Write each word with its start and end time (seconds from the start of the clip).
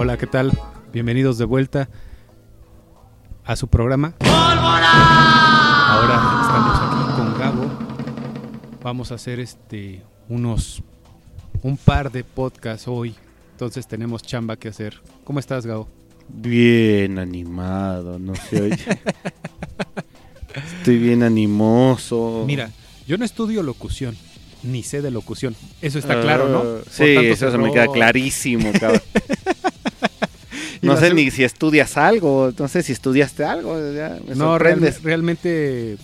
Hola, 0.00 0.16
¿qué 0.16 0.28
tal? 0.28 0.52
Bienvenidos 0.92 1.38
de 1.38 1.44
vuelta 1.44 1.88
a 3.44 3.56
su 3.56 3.66
programa. 3.66 4.14
Ahora 4.20 4.86
estamos 6.40 6.78
aquí 6.78 7.16
con 7.16 7.36
Gabo. 7.36 7.64
Vamos 8.80 9.10
a 9.10 9.16
hacer 9.16 9.40
este 9.40 10.04
unos 10.28 10.84
un 11.62 11.76
par 11.76 12.10
de 12.12 12.24
podcasts 12.24 12.86
hoy. 12.88 13.14
Entonces 13.52 13.86
tenemos 13.86 14.22
chamba 14.22 14.56
que 14.56 14.68
hacer. 14.68 15.00
¿Cómo 15.24 15.40
estás, 15.40 15.66
Gabo? 15.66 15.88
Bien 16.28 17.18
animado, 17.18 18.18
no 18.18 18.34
se 18.34 18.62
oye. 18.62 18.76
Estoy 20.78 20.98
bien 20.98 21.22
animoso. 21.22 22.44
Mira, 22.46 22.70
yo 23.06 23.18
no 23.18 23.24
estudio 23.24 23.62
locución, 23.62 24.16
ni 24.62 24.82
sé 24.82 25.02
de 25.02 25.10
locución. 25.10 25.54
Eso 25.82 25.98
está 25.98 26.20
claro, 26.20 26.48
¿no? 26.48 26.62
Por 26.62 26.84
Sí, 26.90 27.14
tanto, 27.14 27.32
eso 27.32 27.50
se 27.50 27.58
me 27.58 27.72
queda 27.72 27.88
clarísimo, 27.88 28.70
cabrón. 28.78 29.02
No 30.80 30.96
sé 30.96 31.12
ni 31.12 31.28
si 31.32 31.42
estudias 31.42 31.96
algo, 31.96 32.52
no 32.56 32.68
sé 32.68 32.84
si 32.84 32.92
estudiaste 32.92 33.44
algo, 33.44 33.74
ya 33.92 34.16
me 34.26 34.36
No, 34.36 34.60
real- 34.60 34.94
realmente. 35.02 35.98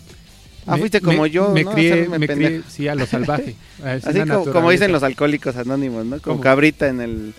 Ah, 0.66 0.76
fuiste 0.78 1.00
como 1.00 1.26
yo, 1.26 1.50
Me 1.52 1.64
¿no? 1.64 1.72
crié, 1.72 2.08
me 2.08 2.26
crié, 2.26 2.62
sí, 2.68 2.88
a 2.88 2.94
lo 2.94 3.06
salvaje. 3.06 3.54
a 3.84 3.92
Así 3.92 4.20
como, 4.52 4.70
dicen 4.70 4.92
los 4.92 5.02
alcohólicos 5.02 5.56
anónimos, 5.56 6.04
¿no? 6.06 6.20
Como 6.20 6.36
¿Cómo? 6.36 6.40
cabrita 6.40 6.88
en 6.88 7.00
el 7.00 7.34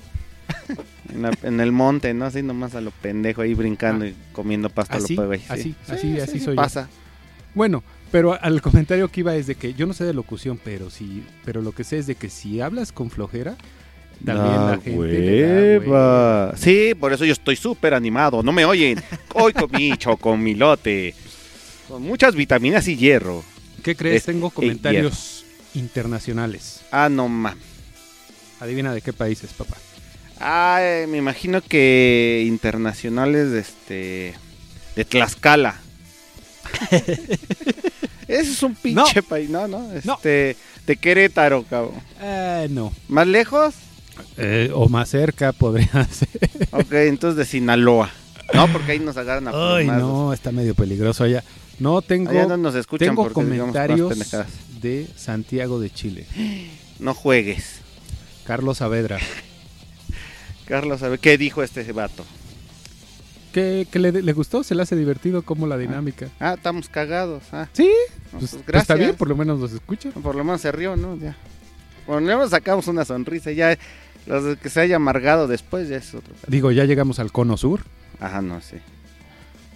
en, 1.14 1.22
la- 1.24 1.32
en 1.44 1.60
el 1.60 1.72
monte, 1.72 2.14
¿no? 2.14 2.26
Así 2.26 2.44
nomás 2.44 2.76
a 2.76 2.82
lo 2.82 2.92
pendejo 2.92 3.42
ahí 3.42 3.54
brincando 3.54 4.06
y 4.06 4.14
comiendo 4.32 4.70
pasto 4.70 4.94
a 4.96 4.98
Así, 4.98 5.16
lo 5.16 5.26
güey. 5.28 5.40
Sí. 5.40 5.46
así, 5.50 5.62
Sí, 5.64 5.76
así, 5.88 6.14
sí, 6.16 6.20
así 6.20 6.40
sí, 6.40 6.46
soy 6.46 6.56
yo. 6.56 6.62
pasa. 6.62 6.88
Bueno, 7.54 7.84
pero 8.12 8.38
al 8.40 8.62
comentario 8.62 9.08
que 9.10 9.22
iba 9.22 9.36
es 9.36 9.48
de 9.48 9.56
que 9.56 9.74
yo 9.74 9.88
no 9.88 9.94
sé 9.94 10.04
de 10.04 10.14
locución, 10.14 10.60
pero 10.64 10.90
sí, 10.90 11.24
pero 11.46 11.62
lo 11.62 11.72
que 11.72 11.84
sé 11.84 11.98
es 11.98 12.08
de 12.08 12.16
que 12.16 12.30
si 12.30 12.62
hablas 12.62 12.92
con 12.92 13.10
flojera, 13.10 13.56
también 14.24 14.56
Da 14.56 14.76
la 14.76 14.82
gente 14.82 15.80
da. 15.88 16.54
Sí, 16.58 16.94
por 17.00 17.12
eso 17.14 17.26
yo 17.26 17.34
estoy 17.34 17.56
súper 17.56 17.94
animado. 17.94 18.44
No 18.44 18.52
me 18.52 18.66
oyen. 18.66 19.02
Hoy 19.34 19.52
comí 19.54 19.92
chocomilote. 19.98 21.14
Con 21.88 22.02
muchas 22.04 22.36
vitaminas 22.36 22.88
y 22.88 22.96
hierro. 22.98 23.44
¿Qué 23.84 23.96
crees? 23.96 24.18
Es- 24.18 24.24
Tengo 24.26 24.50
comentarios 24.50 25.46
internacionales. 25.76 26.82
Ah, 26.92 27.10
no 27.10 27.28
mames. 27.28 27.64
Adivina 28.60 28.94
de 28.94 29.02
qué 29.02 29.14
países, 29.14 29.52
papá. 29.54 29.76
Ah, 30.40 30.80
eh, 30.82 31.06
me 31.08 31.18
imagino 31.18 31.62
que 31.62 32.44
internacionales 32.48 33.52
de 33.52 33.60
este. 33.60 34.34
de 34.96 35.06
Tlaxcala. 35.06 35.76
Ese 38.28 38.52
es 38.52 38.64
un 38.64 38.76
pinche 38.76 39.22
país, 39.22 39.50
no, 39.50 39.68
no. 39.68 39.92
Este. 39.94 40.56
De 40.88 40.98
Querétaro, 40.98 41.64
cabrón. 41.64 41.96
Eh, 42.22 42.68
no. 42.70 42.92
¿Más 43.08 43.28
lejos? 43.28 43.76
Eh, 44.38 44.72
o 44.74 44.88
más 44.90 45.10
cerca 45.10 45.52
podría 45.52 46.06
ser. 46.12 46.30
Ok, 46.72 46.92
entonces 46.94 47.38
de 47.38 47.46
Sinaloa. 47.46 48.10
No, 48.54 48.68
porque 48.72 48.94
ahí 48.94 49.00
nos 49.00 49.18
agarran 49.18 49.48
a 49.48 49.76
Ay, 49.76 49.88
no, 49.88 50.32
está 50.32 50.52
medio 50.52 50.76
peligroso 50.76 51.24
allá. 51.24 51.44
No, 51.80 52.02
tengo, 52.02 52.32
Allá 52.32 52.46
no 52.48 52.58
nos 52.58 52.76
escuchan 52.76 53.10
tengo 53.10 53.24
porque 53.24 53.34
comentarios 53.34 54.14
de 54.82 55.08
Santiago 55.16 55.80
de 55.80 55.90
Chile. 55.90 56.26
No 57.00 57.14
juegues. 57.14 57.82
Carlos 58.46 58.78
Saavedra. 58.78 59.20
Carlos, 60.66 61.04
a 61.04 61.10
ver, 61.10 61.20
¿qué 61.20 61.38
dijo 61.38 61.64
este 61.64 61.92
vato? 61.92 62.24
que, 63.56 63.88
que 63.90 64.00
le, 64.00 64.12
le 64.12 64.34
gustó, 64.34 64.64
se 64.66 64.76
le 64.76 64.82
hace 64.82 64.98
divertido 64.98 65.42
como 65.42 65.66
la 65.66 65.78
dinámica. 65.78 66.28
Ah, 66.42 66.56
estamos 66.58 66.90
cagados. 66.90 67.42
Ah, 67.54 67.70
Sí, 67.72 67.90
No, 68.34 68.40
pues, 68.40 68.52
pues, 68.52 68.52
pues 68.52 68.66
gracias. 68.66 68.82
está 68.82 68.96
bien, 68.96 69.16
por 69.16 69.30
lo 69.30 69.36
menos 69.38 69.60
nos 69.60 69.72
escucha. 69.72 70.10
Por 70.12 70.36
lo 70.36 70.44
menos 70.44 70.60
se 70.60 70.74
rió, 70.74 70.98
¿no? 70.98 71.16
Ya. 71.16 71.38
Por 72.06 72.16
lo 72.22 72.28
menos 72.28 72.50
sacamos 72.50 72.88
una 72.90 73.06
sonrisa. 73.06 73.54
Ya, 73.54 73.78
los 74.26 74.58
que 74.58 74.70
se 74.70 74.82
haya 74.82 74.98
amargado 74.98 75.48
después 75.48 75.88
ya 75.88 75.96
es 75.96 76.14
otro. 76.14 76.34
Digo, 76.48 76.72
ya 76.74 76.84
llegamos 76.84 77.20
al 77.20 77.32
cono 77.32 77.56
sur. 77.56 77.80
Ajá, 78.20 78.42
no 78.42 78.60
sé. 78.60 78.82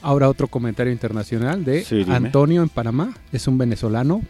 Ahora 0.02 0.30
otro 0.30 0.48
comentario 0.48 0.92
internacional 0.94 1.64
de 1.66 1.84
Sí. 1.84 2.06
Antonio 2.08 2.62
en 2.64 2.70
Panamá. 2.70 3.14
Es 3.32 3.48
un 3.48 3.58
venezolano 3.58 4.22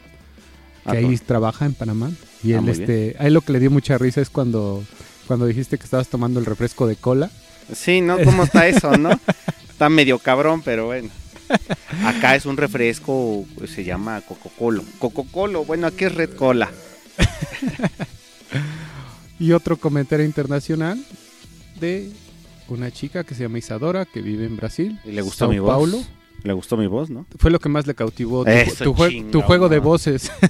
que 0.84 0.90
Ah, 0.91 1.00
ahí 1.00 1.18
trabaja 1.18 1.66
en 1.66 1.74
Panamá. 1.74 2.12
Y 2.44 2.53
Ah, 2.53 2.59
él, 2.59 2.69
este, 2.69 3.16
a 3.19 3.28
él 3.28 3.34
lo 3.34 3.41
que 3.41 3.53
le 3.53 3.59
dio 3.59 3.69
mucha 3.69 3.97
risa 3.97 4.22
es 4.22 4.30
cuando, 4.30 4.84
cuando 5.28 5.46
dijiste 5.46 5.78
que 5.78 5.84
estabas 5.84 6.07
tomando 6.07 6.40
el 6.40 6.46
refresco 6.46 6.88
de 6.88 6.96
cola. 6.96 7.30
Sí, 7.74 8.02
¿no? 8.02 8.18
¿Cómo 8.24 8.44
está 8.44 8.68
eso, 8.68 8.97
no? 8.97 9.12
Está 9.69 9.90
medio 9.90 10.18
cabrón, 10.19 10.62
pero 10.63 10.88
bueno. 10.88 11.09
Acá 12.06 12.36
es 12.36 12.46
un 12.46 12.57
refresco, 12.57 13.46
pues, 13.57 13.72
se 13.72 13.84
llama 13.84 14.22
Coca-Cola. 14.22 14.84
Coca-Cola, 15.00 15.59
bueno, 15.59 15.88
aquí 15.88 16.06
es 16.06 16.16
Red 16.16 16.31
Cola. 16.36 16.69
Y 19.40 19.53
otro 19.53 19.78
comentario 19.78 20.25
internacional 20.25 21.01
de 21.80 22.12
una 22.74 22.91
chica 22.91 23.24
que 23.24 23.35
se 23.35 23.44
llama 23.44 23.57
Isadora, 23.59 24.06
que 24.06 24.22
vive 24.22 24.46
en 24.46 24.56
Brasil. 24.57 25.00
Y 25.06 25.12
le 25.12 25.22
gustó 25.22 25.40
Sao 25.46 25.50
mi 25.50 25.59
voz. 25.59 25.69
Paulo. 25.69 26.00
Le 26.44 26.53
gustó 26.53 26.78
mi 26.78 26.88
voz, 26.88 27.09
¿no? 27.09 27.25
Fue 27.38 27.52
lo 27.52 27.59
que 27.59 27.68
más 27.68 27.85
le 27.85 27.94
cautivó. 27.96 28.46
Tu, 28.46 28.52
Eso, 28.52 28.84
tu 28.85 28.94
jue- 28.94 29.09
chinga, 29.09 29.31
tu 29.31 29.41
juego 29.41 29.68
de 29.68 29.80
voces. 29.80 30.31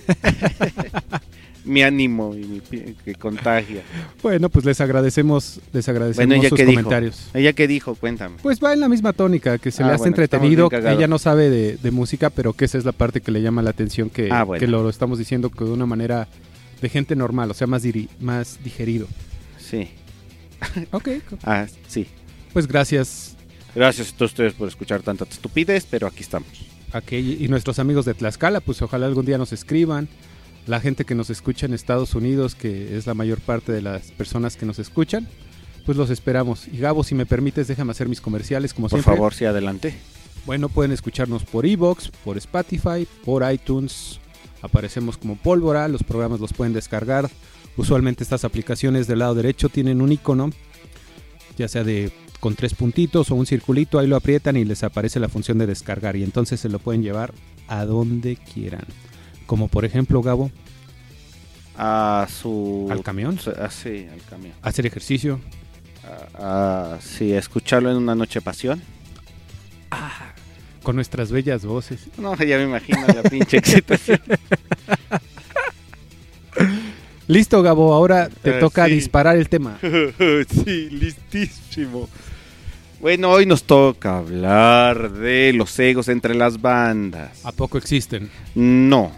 Mi 1.65 1.83
ánimo 1.83 2.33
y 2.35 2.45
mi 2.45 2.61
pie- 2.61 2.95
que 3.03 3.15
contagia. 3.15 3.83
bueno, 4.23 4.49
pues 4.49 4.65
les 4.65 4.79
agradecemos, 4.81 5.59
les 5.73 5.87
agradecemos 5.89 6.25
Bueno, 6.27 6.41
¿ella 6.41 6.49
sus 6.49 6.57
dijo? 6.57 6.71
comentarios. 6.71 7.29
¿Ella 7.33 7.53
qué 7.53 7.67
dijo? 7.67 7.95
Cuéntame. 7.95 8.37
Pues 8.41 8.59
va 8.63 8.73
en 8.73 8.79
la 8.79 8.87
misma 8.87 9.13
tónica, 9.13 9.57
que 9.57 9.69
se 9.69 9.83
Ah, 9.83 9.87
le 9.87 9.91
hace 9.93 9.99
bueno, 10.03 10.11
entretenido. 10.11 10.69
Ella 10.71 11.07
no 11.07 11.19
sabe 11.19 11.49
de, 11.49 11.75
de 11.77 11.91
música, 11.91 12.29
pero 12.29 12.53
que 12.53 12.65
esa 12.65 12.77
es 12.77 12.85
la 12.85 12.91
parte 12.93 13.19
que 13.21 13.31
le 13.31 13.41
llama 13.41 13.61
la 13.61 13.71
atención, 13.71 14.09
que, 14.09 14.29
Ah, 14.31 14.43
bueno. 14.43 14.59
que 14.59 14.67
lo, 14.67 14.81
lo 14.83 14.89
estamos 14.89 15.19
diciendo 15.19 15.49
que 15.51 15.65
de 15.65 15.71
una 15.71 15.85
manera 15.85 16.27
de 16.81 16.89
gente 16.89 17.15
normal, 17.15 17.51
o 17.51 17.53
sea, 17.53 17.67
más, 17.67 17.83
diri- 17.83 18.07
más 18.21 18.57
digerido. 18.63 19.07
Sí. 19.59 19.89
Ok, 20.91 21.09
Ah, 21.43 21.65
sí. 21.87 22.07
pues 22.53 22.67
gracias 22.67 23.35
Gracias 23.75 24.09
a 24.11 24.17
todos 24.17 24.31
ustedes 24.31 24.53
por 24.53 24.67
escuchar 24.67 25.01
tanta 25.03 25.25
estupidez, 25.25 25.85
pero 25.89 26.07
aquí 26.07 26.21
estamos. 26.23 26.47
que 27.05 27.19
y 27.19 27.47
nuestros 27.49 27.77
amigos 27.77 28.03
de 28.05 28.15
Tlaxcala, 28.15 28.61
pues 28.61 28.81
ojalá 28.81 29.05
algún 29.05 29.25
día 29.25 29.37
nos 29.37 29.53
escriban. 29.53 30.09
La 30.65 30.79
gente 30.81 31.05
que 31.05 31.13
nos 31.15 31.29
escucha 31.29 31.65
en 31.67 31.73
Estados 31.73 32.15
Unidos, 32.15 32.55
que 32.55 32.97
es 32.97 33.05
la 33.07 33.13
mayor 33.13 33.39
parte 33.39 33.71
de 33.71 33.81
las 33.83 34.11
personas 34.11 34.55
que 34.57 34.65
nos 34.65 34.79
escuchan, 34.79 35.27
pues 35.85 35.97
los 35.97 36.09
esperamos. 36.09 36.67
Y 36.67 36.77
Gabo, 36.79 37.03
si 37.03 37.13
me 37.15 37.25
permites, 37.27 37.67
déjame 37.67 37.91
hacer 37.91 38.09
mis 38.09 38.21
comerciales 38.21 38.73
como 38.73 38.89
Por 38.89 38.99
siempre. 38.99 39.15
favor, 39.15 39.33
sí, 39.35 39.45
adelante. 39.45 39.95
Bueno, 40.45 40.67
pueden 40.67 40.91
escucharnos 40.91 41.43
por 41.43 41.65
Evox, 41.67 42.09
por 42.23 42.37
Spotify, 42.37 43.07
por 43.23 43.49
iTunes. 43.51 44.19
Aparecemos 44.63 45.17
como 45.17 45.35
pólvora, 45.37 45.87
los 45.87 46.03
programas 46.03 46.39
los 46.39 46.53
pueden 46.53 46.73
descargar. 46.73 47.29
Usualmente 47.79 48.23
estas 48.23 48.43
aplicaciones 48.43 49.07
del 49.07 49.19
lado 49.19 49.35
derecho 49.35 49.69
tienen 49.69 50.01
un 50.01 50.11
icono, 50.11 50.49
ya 51.57 51.67
sea 51.69 51.83
de 51.85 52.11
con 52.41 52.53
tres 52.55 52.73
puntitos 52.73 53.31
o 53.31 53.35
un 53.35 53.45
circulito, 53.45 53.99
ahí 53.99 54.07
lo 54.07 54.17
aprietan 54.17 54.57
y 54.57 54.65
les 54.65 54.83
aparece 54.83 55.19
la 55.19 55.29
función 55.29 55.57
de 55.57 55.65
descargar 55.67 56.15
y 56.17 56.23
entonces 56.23 56.59
se 56.59 56.67
lo 56.69 56.79
pueden 56.79 57.03
llevar 57.03 57.33
a 57.69 57.85
donde 57.85 58.35
quieran. 58.35 58.83
Como 59.45 59.69
por 59.69 59.85
ejemplo, 59.85 60.21
Gabo, 60.21 60.51
A 61.77 62.27
su... 62.29 62.87
al 62.91 63.01
camión, 63.01 63.39
Ah, 63.57 63.69
sí, 63.69 64.07
al 64.11 64.21
camión. 64.29 64.53
hacer 64.61 64.85
ejercicio. 64.85 65.39
Ah, 66.03 66.27
ah, 66.35 66.97
sí, 67.01 67.31
escucharlo 67.31 67.91
en 67.91 67.97
una 67.97 68.13
noche 68.15 68.41
pasión. 68.41 68.81
Con 70.83 70.95
nuestras 70.95 71.31
bellas 71.31 71.65
voces. 71.65 72.07
No, 72.17 72.35
ya 72.37 72.57
me 72.57 72.63
imagino 72.63 73.05
la 73.07 73.23
pinche 73.23 73.57
excitación. 73.63 74.19
Listo, 77.29 77.61
Gabo, 77.61 77.93
ahora 77.93 78.27
te 78.27 78.57
Eh, 78.57 78.59
toca 78.59 78.87
sí. 78.87 78.93
disparar 78.93 79.37
el 79.37 79.47
tema. 79.49 79.77
sí, 80.65 80.89
listísimo. 80.89 82.09
Bueno, 82.99 83.29
hoy 83.29 83.45
nos 83.45 83.63
toca 83.63 84.17
hablar 84.17 85.11
de 85.11 85.53
los 85.53 85.77
egos 85.79 86.09
entre 86.09 86.33
las 86.33 86.59
bandas. 86.59 87.45
¿A 87.45 87.51
poco 87.51 87.77
existen? 87.77 88.29
No. 88.55 89.11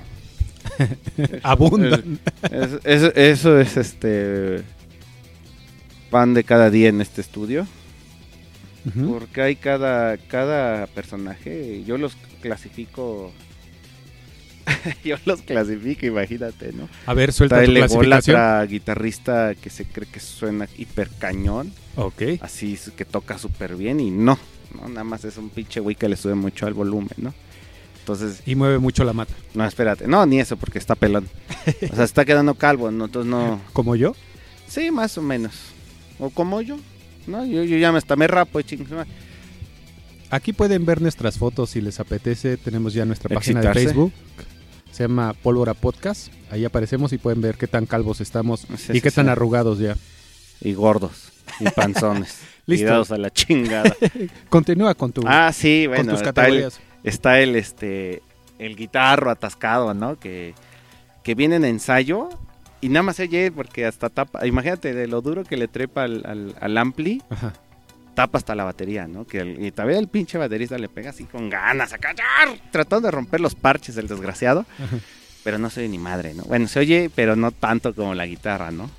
Abundan. 1.44 2.20
Es- 2.52 2.80
es- 2.84 3.14
eso 3.16 3.60
es 3.60 3.78
este. 3.78 4.62
pan 6.10 6.34
de 6.34 6.44
cada 6.44 6.70
día 6.70 6.90
en 6.90 7.00
este 7.02 7.22
estudio. 7.22 7.66
Porque 9.08 9.42
hay 9.42 9.56
cada, 9.56 10.18
cada 10.18 10.86
personaje, 10.88 11.84
yo 11.86 11.98
los 11.98 12.18
clasifico. 12.42 13.32
yo 15.04 15.16
los 15.26 15.42
clasifico, 15.42 16.06
imagínate, 16.06 16.72
¿no? 16.74 16.88
A 17.06 17.14
ver, 17.14 17.32
suelta 17.34 17.58
Está 17.62 17.66
tu 17.66 17.72
el 17.72 17.78
clasificación. 17.78 18.36
ególatra 18.36 18.66
guitarrista 18.66 19.56
que 19.56 19.70
se 19.70 19.86
cree 19.86 20.08
que 20.08 20.20
suena 20.20 20.68
hiper 20.78 21.10
cañón, 21.20 21.74
Ok. 21.96 22.22
así 22.42 22.78
que 22.96 23.06
toca 23.06 23.38
súper 23.38 23.76
bien 23.76 24.00
y 24.00 24.12
no, 24.12 24.38
no, 24.76 24.88
nada 24.90 25.04
más 25.04 25.26
es 25.26 25.38
un 25.38 25.50
pinche 25.50 25.80
güey 25.80 25.96
que 25.96 26.10
le 26.10 26.16
sube 26.16 26.36
mucho 26.36 26.66
al 26.68 26.74
volumen, 26.74 27.10
¿no? 27.18 27.34
Entonces, 28.00 28.42
Y 28.48 28.56
mueve 28.56 28.80
mucho 28.80 29.04
la 29.04 29.14
mata. 29.14 29.34
no, 29.54 29.66
espérate, 29.66 30.08
no, 30.08 30.26
ni 30.26 30.40
eso 30.40 30.58
porque 30.58 30.80
está 30.80 30.96
pelón. 30.96 31.28
O 31.92 31.96
sea, 31.96 32.04
está 32.04 32.26
quedando 32.26 32.56
calvo, 32.56 32.90
¿no? 32.92 33.06
entonces 33.06 33.30
no. 33.30 33.62
¿Como 33.74 33.96
yo? 33.96 34.16
Sí, 34.68 34.90
más 34.90 35.18
o 35.18 35.22
menos. 35.22 35.54
O 36.18 36.30
como 36.32 36.62
yo, 36.62 36.78
¿no? 37.28 37.46
Yo, 37.46 37.64
yo 37.64 37.78
ya 37.78 37.92
me, 37.92 38.00
hasta 38.00 38.16
me 38.16 38.26
rapo 38.28 38.60
y 38.60 38.64
ching, 38.64 38.86
Aquí 40.32 40.54
pueden 40.54 40.86
ver 40.86 41.02
nuestras 41.02 41.38
fotos 41.38 41.72
si 41.72 41.82
les 41.82 42.00
apetece. 42.00 42.56
Tenemos 42.58 42.94
ya 42.94 43.04
nuestra 43.06 43.30
página 43.36 43.60
de. 43.62 43.74
Facebook. 43.74 44.14
Se 44.92 45.04
llama 45.04 45.34
Pólvora 45.42 45.74
Podcast. 45.74 46.32
Ahí 46.52 46.66
aparecemos 46.66 47.14
y 47.14 47.18
pueden 47.18 47.42
ver 47.42 47.56
qué 47.58 47.68
tan 47.68 47.86
calvos 47.86 48.20
estamos 48.22 48.62
Sí, 48.62 48.68
y 48.74 48.78
sí, 48.96 49.02
qué 49.02 49.12
tan 49.12 49.30
arrugados 49.30 49.80
ya. 49.80 49.96
Y 50.60 50.74
gordos, 50.74 51.32
y 51.60 51.66
panzones. 51.70 52.40
Listo. 52.66 52.86
Y 52.86 52.90
dados 52.90 53.12
a 53.12 53.18
la 53.18 53.32
chingada. 53.32 53.96
Continúa 54.50 54.94
con 54.94 55.12
tu 55.12 55.24
Ah, 55.26 55.52
sí, 55.54 55.86
con 55.88 55.96
bueno, 55.96 56.12
tus 56.14 56.22
está 56.22 56.30
el, 56.30 56.36
categorías. 56.36 56.80
está 57.04 57.40
el 57.40 57.56
este 57.56 58.22
el 58.60 58.76
guitarro 58.76 59.32
atascado, 59.32 59.94
¿no? 59.96 60.20
Que, 60.20 60.54
que 61.24 61.34
viene 61.34 61.56
en 61.56 61.66
ensayo 61.66 62.30
y 62.80 62.90
nada 62.90 63.02
más 63.04 63.20
oye 63.20 63.52
porque 63.52 63.86
hasta 63.88 64.10
tapa, 64.10 64.46
imagínate 64.46 64.94
de 64.94 65.08
lo 65.08 65.22
duro 65.22 65.44
que 65.44 65.58
le 65.58 65.68
trepa 65.68 66.04
al, 66.04 66.24
al, 66.26 66.56
al 66.62 66.78
ampli, 66.78 67.24
Ajá. 67.30 67.54
Tapa 68.14 68.38
hasta 68.38 68.56
la 68.56 68.64
batería, 68.64 69.08
¿no? 69.08 69.26
Que 69.26 69.40
el, 69.40 69.66
y 69.66 69.72
todavía 69.72 70.00
el 70.00 70.08
pinche 70.08 70.38
baterista 70.38 70.78
le 70.78 70.90
pega 70.90 71.12
así 71.12 71.26
con 71.26 71.50
ganas, 71.50 71.94
acá, 71.94 72.14
¡yar! 72.14 72.58
tratando 72.72 73.08
de 73.08 73.12
romper 73.12 73.40
los 73.40 73.56
parches 73.56 73.98
el 73.98 74.08
desgraciado, 74.08 74.66
Ajá. 74.84 74.98
pero 75.44 75.58
no 75.58 75.70
se 75.70 75.82
oye 75.82 75.90
ni 75.90 75.98
madre, 75.98 76.34
¿no? 76.34 76.44
Bueno, 76.44 76.68
se 76.68 76.80
oye, 76.80 77.10
pero 77.14 77.36
no 77.36 77.52
tanto 77.52 77.94
como 77.96 78.14
la 78.14 78.26
guitarra, 78.26 78.72
¿no? 78.72 78.90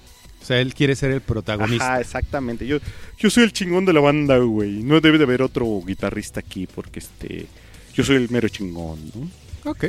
O 0.43 0.45
sea, 0.45 0.61
él 0.61 0.75
quiere 0.75 0.97
ser 0.97 1.13
el 1.13 1.21
protagonista. 1.21 1.93
Ajá, 1.93 2.01
exactamente. 2.01 2.67
Yo, 2.67 2.79
yo 3.17 3.31
soy 3.31 3.45
el 3.45 3.53
chingón 3.53 3.85
de 3.85 3.93
la 3.93 4.01
banda, 4.01 4.39
güey. 4.39 4.83
No 4.83 5.01
debe 5.01 5.17
de 5.17 5.25
haber 5.25 5.41
otro 5.41 5.81
guitarrista 5.87 6.41
aquí 6.41 6.67
porque 6.67 6.99
este 6.99 7.47
yo 7.95 8.03
soy 8.03 8.17
el 8.17 8.29
mero 8.29 8.49
chingón, 8.49 8.99
¿no? 9.15 9.71
Ok. 9.71 9.85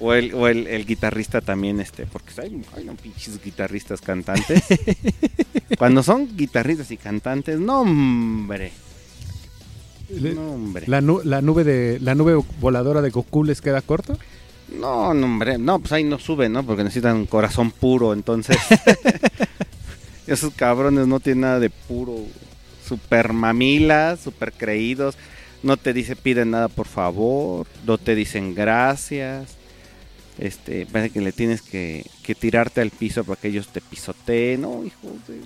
O 0.00 0.12
el, 0.14 0.32
o 0.34 0.46
el, 0.46 0.66
el 0.68 0.86
guitarrista 0.86 1.40
también, 1.40 1.80
este, 1.80 2.06
porque 2.06 2.30
hay, 2.40 2.62
hay 2.76 2.84
unos 2.84 3.00
pinches 3.00 3.42
guitarristas 3.42 4.00
cantantes. 4.00 4.62
Cuando 5.78 6.02
son 6.04 6.36
guitarristas 6.36 6.90
y 6.92 6.96
cantantes, 6.96 7.58
no 7.58 7.80
hombre, 7.80 8.70
no 10.10 10.52
hombre. 10.54 10.84
La, 10.86 11.00
nu- 11.00 11.20
la 11.24 11.42
nube 11.42 11.64
de 11.64 11.98
la 12.00 12.14
nube 12.14 12.40
voladora 12.60 13.02
de 13.02 13.10
Goku 13.10 13.42
les 13.44 13.60
queda 13.60 13.82
corta. 13.82 14.16
No, 14.78 15.14
no 15.14 15.26
hombre, 15.26 15.58
no, 15.58 15.78
pues 15.80 15.92
ahí 15.92 16.04
no 16.04 16.18
sube, 16.18 16.48
¿no? 16.48 16.62
Porque 16.64 16.84
necesitan 16.84 17.16
un 17.16 17.26
corazón 17.26 17.70
puro, 17.72 18.12
entonces. 18.12 18.56
Esos 20.26 20.52
cabrones 20.54 21.06
no 21.06 21.20
tienen 21.20 21.40
nada 21.42 21.58
de 21.58 21.70
puro. 21.70 22.14
Super 22.86 23.32
mamilas, 23.32 24.20
super 24.20 24.52
creídos. 24.52 25.16
No 25.62 25.76
te 25.76 25.92
dice 25.92 26.14
piden 26.16 26.52
nada 26.52 26.68
por 26.68 26.86
favor. 26.86 27.66
No 27.86 27.98
te 27.98 28.14
dicen 28.14 28.54
gracias. 28.54 29.57
Este, 30.38 30.86
parece 30.86 31.12
que 31.12 31.20
le 31.20 31.32
tienes 31.32 31.62
que, 31.62 32.04
que 32.22 32.34
tirarte 32.34 32.80
al 32.80 32.90
piso 32.90 33.24
para 33.24 33.40
que 33.40 33.48
ellos 33.48 33.68
te 33.68 33.80
pisoteen. 33.80 34.60
No, 34.62 34.84
hijo 34.84 35.08
de... 35.26 35.40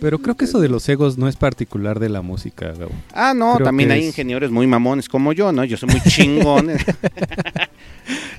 Pero 0.00 0.18
creo 0.18 0.36
que 0.36 0.46
eso 0.46 0.60
de 0.60 0.68
los 0.68 0.88
egos 0.88 1.16
no 1.16 1.28
es 1.28 1.36
particular 1.36 2.00
de 2.00 2.08
la 2.08 2.22
música, 2.22 2.72
Gabo. 2.72 2.90
Ah, 3.12 3.34
no, 3.34 3.54
Creo 3.54 3.66
también 3.66 3.90
hay 3.92 4.00
es- 4.00 4.06
ingenieros 4.06 4.50
muy 4.50 4.66
mamones 4.66 5.08
como 5.08 5.32
yo, 5.32 5.52
¿no? 5.52 5.64
Yo 5.64 5.76
soy 5.76 5.90
muy 5.90 6.00
chingón. 6.02 6.70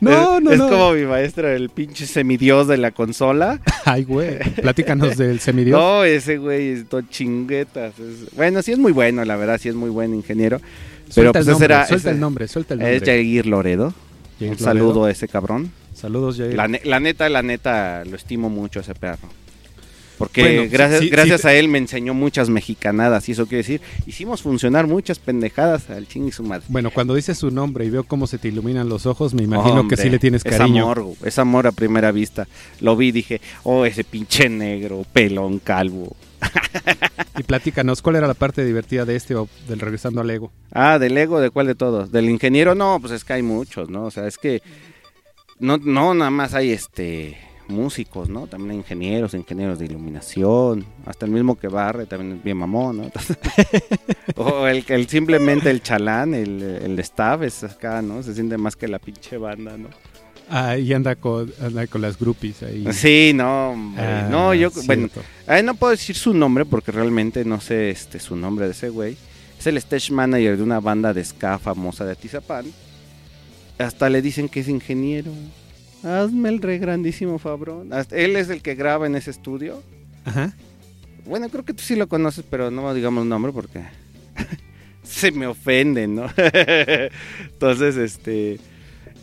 No, 0.01 0.37
es, 0.37 0.43
no, 0.43 0.51
es 0.51 0.57
no. 0.57 0.67
como 0.69 0.91
mi 0.91 1.05
maestro, 1.05 1.47
el 1.49 1.69
pinche 1.69 2.05
semidios 2.05 2.67
de 2.67 2.75
la 2.77 2.91
consola. 2.91 3.61
Ay, 3.85 4.03
güey. 4.03 4.37
Platícanos 4.55 5.15
del 5.15 5.39
semidios. 5.39 5.79
No, 5.79 6.03
ese 6.03 6.37
güey 6.37 6.69
es 6.69 6.89
todo 6.89 7.01
chinguetas. 7.03 7.97
es- 7.99 8.35
Bueno, 8.35 8.61
sí 8.61 8.73
es 8.73 8.77
muy 8.79 8.91
bueno, 8.91 9.23
la 9.23 9.37
verdad, 9.37 9.57
sí 9.61 9.69
es 9.69 9.75
muy 9.75 9.89
buen 9.89 10.13
ingeniero. 10.13 10.59
pero, 10.59 11.13
suelta 11.13 11.39
el 11.39 11.45
pues, 11.45 11.47
ese 11.47 11.51
nombre, 11.51 11.65
era- 11.65 11.87
suelta 11.87 11.95
ese- 12.09 12.15
el 12.15 12.19
nombre, 12.19 12.47
suelta 12.49 12.73
el 12.73 12.79
nombre. 12.81 12.97
Es 12.97 13.03
Jair 13.03 13.45
Loredo. 13.45 13.93
Jair 14.47 14.57
Un 14.59 14.59
saludo 14.65 15.05
a 15.05 15.11
ese 15.11 15.27
cabrón. 15.27 15.71
Saludos, 15.93 16.37
Jair. 16.37 16.55
La, 16.55 16.67
ne- 16.67 16.81
la 16.83 16.99
neta, 16.99 17.29
la 17.29 17.41
neta, 17.43 18.03
lo 18.05 18.15
estimo 18.15 18.49
mucho 18.49 18.79
a 18.79 18.81
ese 18.81 18.95
perro. 18.95 19.29
Porque 20.17 20.41
Bueno, 20.41 20.63
gracias, 20.71 20.99
sí, 21.01 21.09
gracias 21.09 21.41
sí. 21.41 21.47
a 21.47 21.53
él 21.55 21.67
me 21.67 21.79
enseñó 21.79 22.13
muchas 22.13 22.47
mexicanadas. 22.49 23.27
Y 23.29 23.31
eso 23.31 23.45
quiere 23.47 23.57
decir, 23.57 23.81
hicimos 24.05 24.43
funcionar 24.43 24.85
muchas 24.85 25.17
pendejadas 25.17 25.89
al 25.89 26.07
ching 26.07 26.27
y 26.27 26.31
su 26.31 26.43
madre. 26.43 26.63
Bueno, 26.69 26.91
cuando 26.91 27.15
dices 27.15 27.37
su 27.39 27.49
nombre 27.49 27.83
y 27.85 27.89
veo 27.89 28.03
cómo 28.03 28.27
se 28.27 28.37
te 28.37 28.47
iluminan 28.49 28.87
los 28.89 29.07
ojos, 29.07 29.33
me 29.33 29.43
imagino 29.43 29.81
Hombre, 29.81 29.97
que 29.97 30.01
sí 30.01 30.09
le 30.09 30.19
tienes 30.19 30.45
es 30.45 30.55
cariño. 30.55 30.83
amor, 30.83 31.01
güey, 31.01 31.15
es 31.25 31.39
amor 31.39 31.65
a 31.65 31.71
primera 31.71 32.11
vista. 32.11 32.47
Lo 32.79 32.95
vi 32.95 33.07
y 33.07 33.11
dije, 33.11 33.41
oh, 33.63 33.85
ese 33.85 34.03
pinche 34.03 34.49
negro, 34.49 35.03
pelón, 35.11 35.59
calvo. 35.59 36.15
Y 37.37 37.43
platícanos, 37.43 38.01
¿cuál 38.03 38.17
era 38.17 38.27
la 38.27 38.35
parte 38.35 38.63
divertida 38.63 39.05
de 39.05 39.15
este 39.15 39.33
o 39.33 39.49
del 39.67 39.79
regresando 39.79 40.21
al 40.21 40.29
ego? 40.29 40.51
Ah, 40.71 40.99
del 40.99 41.17
ego, 41.17 41.39
¿de 41.39 41.49
cuál 41.49 41.65
de 41.65 41.73
todos? 41.73 42.11
Del 42.11 42.29
ingeniero, 42.29 42.75
no, 42.75 42.99
pues 42.99 43.11
es 43.11 43.23
que 43.23 43.33
hay 43.33 43.41
muchos, 43.41 43.89
¿no? 43.89 44.05
O 44.05 44.11
sea, 44.11 44.27
es 44.27 44.37
que 44.37 44.61
no, 45.59 45.77
no 45.77 46.13
nada 46.13 46.29
más 46.29 46.53
hay 46.53 46.71
este 46.71 47.37
músicos, 47.67 48.29
¿no? 48.29 48.45
También 48.45 48.71
hay 48.71 48.77
ingenieros, 48.77 49.33
ingenieros 49.33 49.79
de 49.79 49.85
iluminación, 49.85 50.85
hasta 51.05 51.25
el 51.25 51.31
mismo 51.31 51.57
que 51.57 51.69
barre 51.69 52.05
también 52.05 52.37
es 52.37 52.43
bien 52.43 52.57
mamón, 52.57 52.97
¿no? 52.97 53.11
o 54.35 54.67
el, 54.67 54.83
el 54.87 55.07
simplemente 55.07 55.71
el 55.71 55.81
chalán, 55.81 56.35
el, 56.35 56.61
el 56.61 56.99
staff 56.99 57.41
es 57.41 57.63
acá, 57.63 58.01
¿no? 58.01 58.21
Se 58.21 58.35
siente 58.35 58.57
más 58.57 58.75
que 58.75 58.87
la 58.87 58.99
pinche 58.99 59.37
banda, 59.37 59.75
¿no? 59.77 59.89
Ah, 60.49 60.77
y 60.77 60.93
anda 60.93 61.15
con, 61.15 61.51
anda 61.61 61.87
con 61.87 62.01
las 62.01 62.17
groupies 62.17 62.63
ahí. 62.63 62.85
Sí, 62.91 63.31
no. 63.33 63.73
Ah, 63.97 64.27
no, 64.29 64.53
yo, 64.53 64.69
bueno. 64.85 65.09
Ay, 65.47 65.63
no 65.63 65.75
puedo 65.75 65.91
decir 65.91 66.15
su 66.15 66.33
nombre 66.33 66.65
porque 66.65 66.91
realmente 66.91 67.45
no 67.45 67.59
sé 67.59 67.89
este 67.89 68.19
su 68.19 68.35
nombre 68.35 68.65
de 68.65 68.71
ese 68.71 68.89
güey. 68.89 69.17
Es 69.57 69.67
el 69.67 69.77
stage 69.77 70.11
manager 70.11 70.57
de 70.57 70.63
una 70.63 70.79
banda 70.79 71.13
de 71.13 71.23
ska 71.23 71.57
famosa 71.59 72.05
de 72.05 72.11
Atizapán. 72.11 72.65
Hasta 73.77 74.09
le 74.09 74.21
dicen 74.21 74.49
que 74.49 74.59
es 74.59 74.67
ingeniero. 74.67 75.31
Hazme 76.03 76.49
el 76.49 76.61
re 76.61 76.77
grandísimo 76.79 77.39
fabrón. 77.39 77.89
Él 78.11 78.35
es 78.35 78.49
el 78.49 78.61
que 78.61 78.75
graba 78.75 79.07
en 79.07 79.15
ese 79.15 79.31
estudio. 79.31 79.81
Ajá. 80.25 80.53
Bueno, 81.25 81.49
creo 81.49 81.63
que 81.63 81.73
tú 81.73 81.81
sí 81.81 81.95
lo 81.95 82.07
conoces, 82.07 82.43
pero 82.49 82.69
no 82.69 82.93
digamos 82.93 83.25
nombre 83.25 83.53
porque 83.53 83.81
se 85.03 85.31
me 85.31 85.47
ofenden, 85.47 86.15
¿no? 86.15 86.27
Entonces, 87.45 87.95
este, 87.95 88.59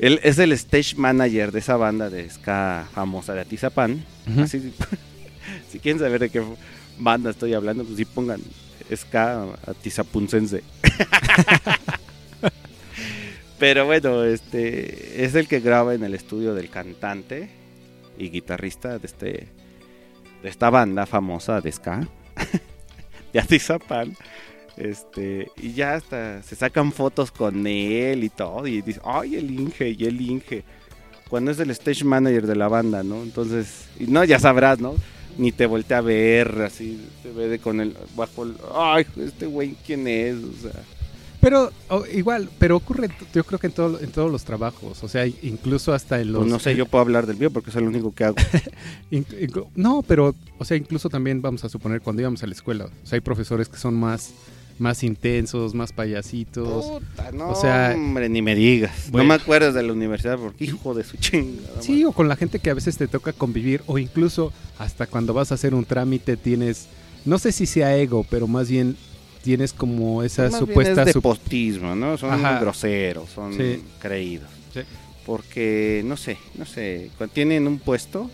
él 0.00 0.19
es 0.23 0.38
el 0.38 0.52
stage 0.52 0.97
manager 0.97 1.52
de 1.52 1.59
esa 1.59 1.76
banda 1.76 2.09
de 2.09 2.28
ska 2.28 2.88
famosa 2.92 3.35
de 3.35 3.42
Atizapán. 3.42 4.04
Así, 4.38 4.73
si 5.71 5.78
quieren 5.78 5.99
saber 5.99 6.21
de 6.21 6.30
qué 6.30 6.42
banda 6.99 7.30
estoy 7.30 7.54
hablando, 7.54 7.85
pues 7.85 7.99
sí 7.99 8.04
pongan 8.07 8.40
ska 8.97 9.47
atizapuncense. 9.66 10.62
Pero 13.59 13.85
bueno, 13.85 14.25
este 14.25 15.25
es 15.25 15.35
el 15.35 15.47
que 15.47 15.61
graba 15.61 15.95
en 15.95 16.02
el 16.02 16.14
estudio 16.14 16.54
del 16.54 16.71
cantante 16.71 17.50
y 18.19 18.30
guitarrista 18.30 18.99
de 18.99 19.07
este 19.07 19.49
de 20.42 20.49
esta 20.49 20.71
banda 20.71 21.04
famosa 21.04 21.61
de 21.61 21.71
ska 21.71 22.09
de 23.33 23.38
Atizapán. 23.38 24.16
Este, 24.77 25.49
y 25.57 25.73
ya 25.73 25.95
hasta 25.95 26.43
se 26.43 26.57
sacan 26.57 26.93
fotos 26.93 27.31
con 27.31 27.67
él 27.67 28.25
y 28.25 28.29
todo 28.31 28.67
y 28.67 28.81
dice, 28.83 29.00
"Ay, 29.05 29.37
el 29.37 29.50
Inge, 29.50 29.91
y 29.99 30.05
el 30.07 30.21
Inge." 30.21 30.65
Cuando 31.29 31.50
es 31.50 31.59
el 31.61 31.71
stage 31.71 32.05
manager 32.05 32.47
de 32.47 32.57
la 32.57 32.69
banda, 32.69 33.03
¿no? 33.03 33.23
Entonces, 33.23 33.85
y 33.99 34.07
no, 34.07 34.25
ya 34.25 34.39
sabrás, 34.41 34.81
¿no? 34.81 34.95
Ni 35.39 35.53
te 35.53 35.67
voltea 35.67 35.99
a 35.99 36.03
ver, 36.03 36.62
así, 36.62 37.00
te 37.23 37.31
ve 37.31 37.49
de 37.49 37.59
con 37.61 37.81
el 37.81 37.97
bajo 38.17 38.43
el, 38.45 38.55
ay, 38.75 39.07
este 39.17 39.47
güey, 39.47 39.77
¿quién 39.87 40.09
es? 40.09 40.37
O 40.37 40.53
sea, 40.62 40.83
Pero 41.41 41.71
igual, 42.12 42.50
pero 42.59 42.77
ocurre, 42.77 43.09
yo 43.33 43.45
creo 43.45 43.59
que 43.61 43.69
en, 43.69 43.73
todo- 43.73 44.00
en 44.00 44.11
todos 44.11 44.31
los 44.31 44.45
trabajos, 44.45 45.03
o 45.05 45.09
sea, 45.09 45.25
incluso 45.27 45.95
hasta 45.95 46.21
en 46.21 46.33
los... 46.33 46.41
pues 46.43 46.50
no 46.53 46.59
sé, 46.59 46.75
yo 46.77 46.85
puedo 46.87 47.00
hablar 47.03 47.27
del 47.27 47.37
mío 47.39 47.50
porque 47.50 47.71
es 47.71 47.77
lo 47.77 47.87
único 47.87 48.12
que 48.15 48.25
hago. 48.25 48.37
No, 49.75 50.03
pero, 50.03 50.35
o 50.59 50.65
sea, 50.65 50.77
incluso 50.77 51.09
también 51.09 51.41
vamos 51.43 51.65
a 51.65 51.69
suponer 51.69 52.00
cuando 52.00 52.23
íbamos 52.23 52.43
a 52.43 52.47
la 52.47 52.53
escuela, 52.53 52.87
o 52.87 53.07
sea, 53.07 53.17
hay 53.17 53.21
profesores 53.21 53.69
que 53.69 53.77
son 53.79 53.95
más, 53.95 54.33
más 54.81 55.05
intensos, 55.05 55.75
más 55.75 55.93
payasitos. 55.93 56.87
Puta, 56.87 57.31
no, 57.33 57.51
o 57.51 57.55
sea, 57.55 57.93
hombre, 57.95 58.29
ni 58.29 58.43
me 58.43 58.55
digas. 58.55 59.09
bueno. 59.11 59.25
No 59.25 59.29
me 59.29 59.35
acuerdas 59.41 59.75
de 59.75 59.83
la 59.83 59.93
universidad 59.93 60.39
porque 60.39 60.65
hijo 60.65 60.95
de 60.95 61.05
su 61.05 61.17
chingada. 61.19 61.81
Sí, 61.83 62.05
o 62.05 62.13
con 62.13 62.29
la 62.29 62.35
gente 62.37 62.59
que 62.59 62.71
a 62.71 62.75
veces 62.75 62.97
te 62.97 63.07
toca 63.07 63.33
convivir, 63.33 63.83
o 63.87 63.99
incluso 63.99 64.53
hasta 64.79 65.07
cuando 65.07 65.35
vas 65.35 65.53
a 65.53 65.55
hacer 65.55 65.75
un 65.75 65.85
trámite 65.85 66.37
tienes, 66.37 66.87
no 67.25 67.39
sé 67.39 67.53
si 67.53 67.67
sea 67.67 67.97
ego, 67.97 68.27
pero 68.29 68.47
más 68.49 68.69
bien 68.71 68.97
tienes 69.43 69.73
como 69.73 70.23
esa 70.23 70.43
Más 70.45 70.53
bien 70.53 70.61
supuesta... 70.61 71.03
es 71.03 71.09
sup- 71.11 71.15
nepotismo, 71.17 71.95
¿no? 71.95 72.17
Son 72.19 72.31
Ajá. 72.31 72.59
groseros, 72.61 73.31
son 73.31 73.55
Sí. 73.55 73.83
creídos. 74.01 74.49
Sí. 74.75 74.81
Porque, 75.27 76.03
no 76.07 76.17
sé, 76.17 76.39
no 76.57 76.65
sé, 76.67 77.11
cuando 77.19 77.33
tienen 77.35 77.67
un 77.67 77.79
puesto, 77.79 78.31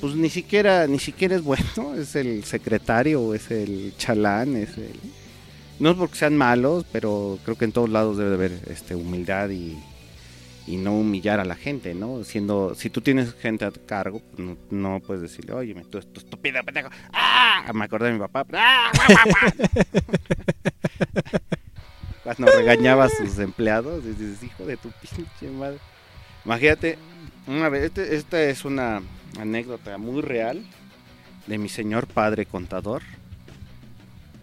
pues 0.00 0.14
ni 0.14 0.28
siquiera, 0.30 0.86
ni 0.86 0.98
siquiera 0.98 1.36
es 1.36 1.42
bueno, 1.42 1.94
es 1.98 2.16
el 2.16 2.44
secretario, 2.44 3.34
es 3.34 3.50
el 3.50 3.92
chalán, 3.98 4.56
es 4.56 4.76
el... 4.78 4.92
No 5.78 5.90
es 5.90 5.96
porque 5.96 6.16
sean 6.16 6.36
malos, 6.36 6.86
pero 6.90 7.38
creo 7.44 7.56
que 7.56 7.66
en 7.66 7.72
todos 7.72 7.90
lados 7.90 8.16
debe 8.16 8.30
de 8.30 8.34
haber 8.36 8.52
este, 8.68 8.94
humildad 8.94 9.50
y, 9.50 9.76
y 10.66 10.76
no 10.76 10.94
humillar 10.94 11.38
a 11.38 11.44
la 11.44 11.54
gente, 11.54 11.94
¿no? 11.94 12.24
Siendo, 12.24 12.74
si 12.74 12.90
tú 12.90 13.00
tienes 13.00 13.34
gente 13.34 13.64
a 13.64 13.70
cargo, 13.70 14.20
no, 14.36 14.56
no 14.70 15.00
puedes 15.00 15.22
decirle, 15.22 15.52
oye, 15.52 15.74
tú, 15.90 16.00
tú 16.00 16.20
estúpido 16.20 16.62
pendejo, 16.64 16.88
¡ah! 17.12 17.70
Me 17.72 17.84
acordé 17.84 18.06
de 18.06 18.14
mi 18.14 18.18
papá, 18.20 18.46
¡ah! 18.54 18.90
Cuando 22.24 22.46
regañaba 22.46 23.04
a 23.04 23.08
sus 23.08 23.38
empleados, 23.38 24.04
dices, 24.04 24.42
hijo 24.42 24.66
de 24.66 24.76
tu 24.76 24.90
pinche 24.90 25.48
madre. 25.50 25.78
Imagínate, 26.44 26.98
una 27.46 27.68
vez, 27.68 27.84
este, 27.84 28.16
esta 28.16 28.42
es 28.42 28.64
una 28.64 29.02
anécdota 29.38 29.98
muy 29.98 30.22
real 30.22 30.64
de 31.46 31.58
mi 31.58 31.68
señor 31.68 32.08
padre 32.08 32.46
contador, 32.46 33.02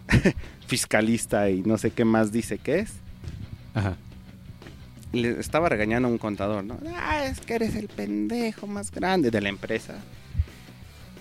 fiscalista 0.67 1.49
y 1.49 1.61
no 1.61 1.77
sé 1.77 1.91
qué 1.91 2.05
más 2.05 2.31
dice 2.31 2.57
que 2.57 2.79
es. 2.79 2.91
Ajá. 3.73 3.95
Le 5.11 5.39
estaba 5.39 5.69
regañando 5.69 6.07
a 6.07 6.11
un 6.11 6.17
contador, 6.17 6.63
¿no? 6.63 6.79
Ah, 6.95 7.25
es 7.25 7.39
que 7.39 7.53
eres 7.55 7.75
el 7.75 7.87
pendejo 7.87 8.65
más 8.65 8.91
grande 8.91 9.29
de 9.29 9.41
la 9.41 9.49
empresa. 9.49 9.93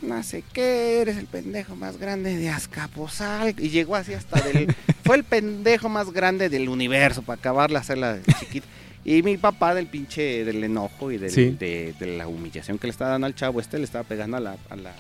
No 0.01 0.21
sé 0.23 0.43
qué, 0.53 1.01
eres 1.03 1.17
el 1.19 1.27
pendejo 1.27 1.77
más 1.77 1.99
grande 1.99 2.37
de 2.37 2.49
Azcapotzalco. 2.49 3.63
Y 3.63 3.69
llegó 3.69 3.95
así 3.95 4.15
hasta 4.15 4.41
del... 4.41 4.75
fue 5.05 5.17
el 5.17 5.25
pendejo 5.25 5.89
más 5.89 6.11
grande 6.11 6.49
del 6.49 6.69
universo 6.69 7.23
para 7.23 7.39
acabarla, 7.39 7.81
hacerla 7.81 8.19
chiquita. 8.41 8.67
Y 9.05 9.23
mi 9.23 9.37
papá 9.37 9.75
del 9.75 9.87
pinche, 9.89 10.45
del 10.45 10.65
enojo 10.65 11.13
y 11.13 11.19
del- 11.19 11.31
Sí. 11.31 11.51
de, 11.59 11.95
de 12.01 12.17
la 12.17 12.27
humillación 12.29 12.79
que 12.79 12.87
le 12.87 12.93
estaba 12.93 13.11
dando 13.13 13.27
al 13.27 13.35
chavo, 13.35 13.61
este 13.61 13.79
le 13.79 13.85
estaba 13.85 14.05
pegando 14.05 14.37
a 14.39 14.41
la, 14.41 14.57
a 14.71 14.77
la, 14.77 14.93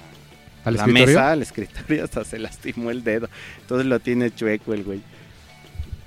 ¿Al 0.65 0.75
la 0.75 0.81
escritorio? 0.81 1.07
mesa, 1.07 1.33
al 1.33 1.43
escritorio, 1.43 2.05
hasta 2.05 2.25
se 2.25 2.39
lastimó 2.39 2.91
el 2.91 3.03
dedo. 3.05 3.29
Entonces 3.63 3.87
lo 3.87 3.99
tiene 4.01 4.31
chueco 4.35 4.75
el 4.75 4.85
güey. 4.85 5.01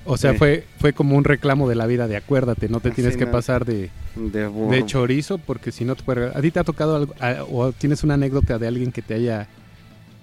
O 0.08 0.18
sea, 0.18 0.34
Sí. 0.34 0.38
fue, 0.38 0.66
fue 0.80 0.94
como 0.94 1.16
un 1.18 1.24
reclamo 1.24 1.68
de 1.68 1.74
la 1.76 1.88
vida 1.88 2.08
de 2.08 2.16
acuérdate, 2.16 2.70
no 2.70 2.80
te 2.80 2.92
tienes 2.92 3.18
que 3.18 3.26
no. 3.26 3.32
pasar 3.32 3.66
de, 3.66 3.90
De, 4.16 4.84
chorizo 4.86 5.40
porque 5.40 5.72
si 5.72 5.84
no 5.84 5.96
te 5.96 6.04
puede... 6.04 6.28
¿A 6.28 6.42
ti 6.42 6.52
te 6.52 6.60
ha 6.60 6.64
tocado 6.64 6.96
algo 6.96 7.16
a- 7.20 7.44
o 7.52 7.72
tienes 7.72 8.04
una 8.04 8.14
anécdota 8.14 8.60
de 8.60 8.68
alguien 8.68 8.92
que 8.92 9.02
te 9.02 9.16
haya 9.16 9.48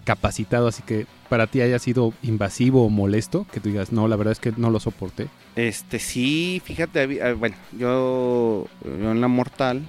capacitado 0.04 0.66
así 0.68 0.82
que 0.82 1.06
para 1.28 1.46
ti 1.48 1.60
haya 1.62 1.80
sido 1.80 2.14
invasivo 2.22 2.86
o 2.86 2.90
molesto? 2.90 3.44
Que 3.52 3.58
tú 3.58 3.70
digas, 3.70 3.90
no, 3.90 4.06
la 4.06 4.14
verdad 4.14 4.30
es 4.32 4.38
que 4.38 4.52
no 4.56 4.70
lo 4.70 4.78
soporté. 4.78 5.26
Este, 5.56 5.98
sí, 5.98 6.62
fíjate, 6.64 7.20
ah, 7.20 7.32
bueno, 7.34 7.56
yo, 7.76 8.68
yo 8.84 9.10
en 9.10 9.20
la 9.20 9.26
Mortal 9.28 9.82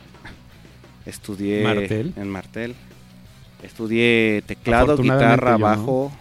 estudié 1.05 1.63
Martel. 1.63 2.13
en 2.17 2.29
Martel. 2.29 2.75
Estudié 3.63 4.43
teclado, 4.45 4.97
guitarra, 4.97 5.53
yo 5.53 5.57
no. 5.57 5.65
bajo. 5.65 6.11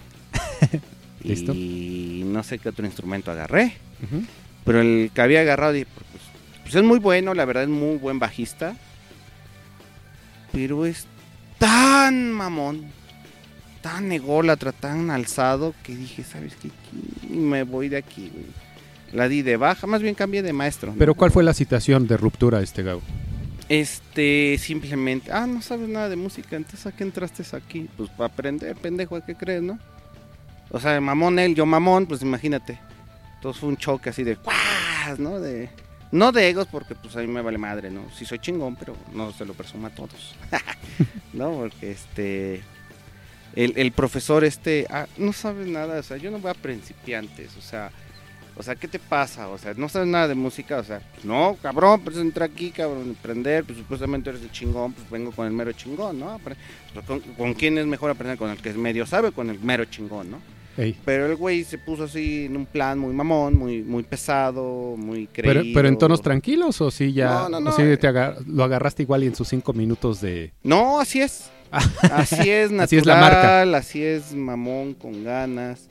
Listo. 1.22 1.52
Y 1.52 2.22
no 2.26 2.42
sé 2.42 2.58
qué 2.58 2.68
otro 2.68 2.86
instrumento 2.86 3.30
agarré. 3.30 3.74
Pero 4.64 4.80
el 4.80 5.10
que 5.14 5.20
había 5.20 5.40
agarrado, 5.40 5.72
pues, 5.72 5.86
pues 6.62 6.74
es 6.74 6.82
muy 6.82 6.98
bueno, 6.98 7.34
la 7.34 7.44
verdad 7.44 7.64
es 7.64 7.68
muy 7.68 7.96
buen 7.96 8.18
bajista. 8.18 8.76
Pero 10.52 10.84
es 10.86 11.06
tan 11.58 12.30
mamón, 12.32 12.84
tan 13.80 14.12
ególatra, 14.12 14.72
tan 14.72 15.10
alzado, 15.10 15.74
que 15.82 15.94
dije, 15.96 16.24
¿sabes 16.24 16.54
qué? 16.60 16.70
Me 17.28 17.62
voy 17.64 17.88
de 17.88 17.98
aquí, 17.98 18.30
güey. 18.32 18.46
La 19.12 19.28
di 19.28 19.42
de 19.42 19.56
baja, 19.56 19.86
más 19.86 20.02
bien 20.02 20.14
cambié 20.14 20.42
de 20.42 20.52
maestro. 20.52 20.92
¿no? 20.92 20.98
Pero 20.98 21.14
¿cuál 21.14 21.30
fue 21.30 21.42
la 21.42 21.54
situación 21.54 22.06
de 22.06 22.16
ruptura 22.16 22.62
este 22.62 22.82
Gabo? 22.82 23.02
Este, 23.72 24.58
simplemente, 24.58 25.32
ah, 25.32 25.46
no 25.46 25.62
sabes 25.62 25.88
nada 25.88 26.10
de 26.10 26.16
música, 26.16 26.56
entonces 26.56 26.84
¿a 26.84 26.92
qué 26.92 27.04
entraste 27.04 27.42
aquí? 27.56 27.88
Pues 27.96 28.10
para 28.10 28.26
aprender, 28.26 28.76
pendejo, 28.76 29.16
¿a 29.16 29.24
qué 29.24 29.34
crees, 29.34 29.62
no? 29.62 29.78
O 30.68 30.78
sea, 30.78 31.00
mamón 31.00 31.38
él, 31.38 31.54
yo 31.54 31.64
mamón, 31.64 32.04
pues 32.04 32.20
imagínate. 32.20 32.78
Entonces 33.36 33.58
fue 33.58 33.70
un 33.70 33.78
choque 33.78 34.10
así 34.10 34.24
de, 34.24 34.34
¡guas! 34.34 35.18
¿no? 35.18 35.40
De, 35.40 35.70
no 36.10 36.32
de 36.32 36.50
egos, 36.50 36.68
porque 36.70 36.94
pues 36.94 37.16
a 37.16 37.20
mí 37.20 37.28
me 37.28 37.40
vale 37.40 37.56
madre, 37.56 37.90
¿no? 37.90 38.02
Sí 38.14 38.26
soy 38.26 38.40
chingón, 38.40 38.76
pero 38.76 38.94
no 39.14 39.32
se 39.32 39.46
lo 39.46 39.54
presumo 39.54 39.86
a 39.86 39.90
todos. 39.90 40.34
¿No? 41.32 41.52
Porque 41.52 41.92
este, 41.92 42.62
el, 43.54 43.72
el 43.76 43.92
profesor 43.92 44.44
este, 44.44 44.86
ah, 44.90 45.06
no 45.16 45.32
sabes 45.32 45.66
nada, 45.66 45.98
o 45.98 46.02
sea, 46.02 46.18
yo 46.18 46.30
no 46.30 46.40
voy 46.40 46.50
a 46.50 46.54
principiantes, 46.54 47.56
o 47.56 47.62
sea, 47.62 47.90
o 48.56 48.62
sea, 48.62 48.74
¿qué 48.74 48.86
te 48.88 48.98
pasa? 48.98 49.48
O 49.48 49.58
sea, 49.58 49.74
no 49.74 49.88
sabes 49.88 50.08
nada 50.08 50.28
de 50.28 50.34
música, 50.34 50.78
o 50.78 50.84
sea, 50.84 51.00
pues, 51.12 51.24
no, 51.24 51.56
cabrón, 51.62 52.00
pues 52.04 52.16
entra 52.16 52.44
aquí, 52.46 52.70
cabrón, 52.70 53.16
aprender, 53.18 53.64
pues 53.64 53.78
supuestamente 53.78 54.30
eres 54.30 54.42
el 54.42 54.52
chingón, 54.52 54.92
pues 54.92 55.08
vengo 55.10 55.30
con 55.32 55.46
el 55.46 55.52
mero 55.52 55.72
chingón, 55.72 56.18
¿no? 56.20 56.38
¿Con, 57.06 57.20
con 57.20 57.54
quién 57.54 57.78
es 57.78 57.86
mejor 57.86 58.10
aprender? 58.10 58.36
Con 58.38 58.50
el 58.50 58.58
que 58.58 58.68
es 58.70 58.76
medio 58.76 59.06
sabe 59.06 59.28
o 59.28 59.32
con 59.32 59.48
el 59.50 59.58
mero 59.60 59.84
chingón, 59.86 60.30
¿no? 60.30 60.38
Ey. 60.76 60.96
Pero 61.04 61.26
el 61.26 61.36
güey 61.36 61.64
se 61.64 61.76
puso 61.76 62.04
así 62.04 62.46
en 62.46 62.56
un 62.56 62.64
plan 62.64 62.98
muy 62.98 63.12
mamón, 63.12 63.54
muy 63.58 63.82
muy 63.82 64.02
pesado, 64.04 64.94
muy 64.96 65.26
creído. 65.26 65.60
Pero, 65.62 65.74
pero 65.74 65.88
en 65.88 65.98
tonos 65.98 66.22
tranquilos 66.22 66.80
o 66.80 66.90
sí 66.90 67.12
ya 67.12 67.30
No, 67.30 67.48
no, 67.50 67.56
o 67.58 67.60
no, 67.60 67.72
sí 67.72 67.82
eh. 67.82 67.96
te 67.98 68.06
agar- 68.06 68.38
lo 68.46 68.64
agarraste 68.64 69.02
igual 69.02 69.22
y 69.22 69.26
en 69.26 69.34
sus 69.34 69.48
cinco 69.48 69.74
minutos 69.74 70.22
de 70.22 70.50
No, 70.62 70.98
así 70.98 71.20
es. 71.20 71.50
Así 72.02 72.50
es 72.50 72.70
natural, 72.70 72.80
Así 72.84 72.96
es 72.96 73.06
la 73.06 73.16
marca. 73.16 73.62
así 73.78 74.02
es 74.02 74.34
mamón 74.34 74.92
con 74.94 75.24
ganas. 75.24 75.88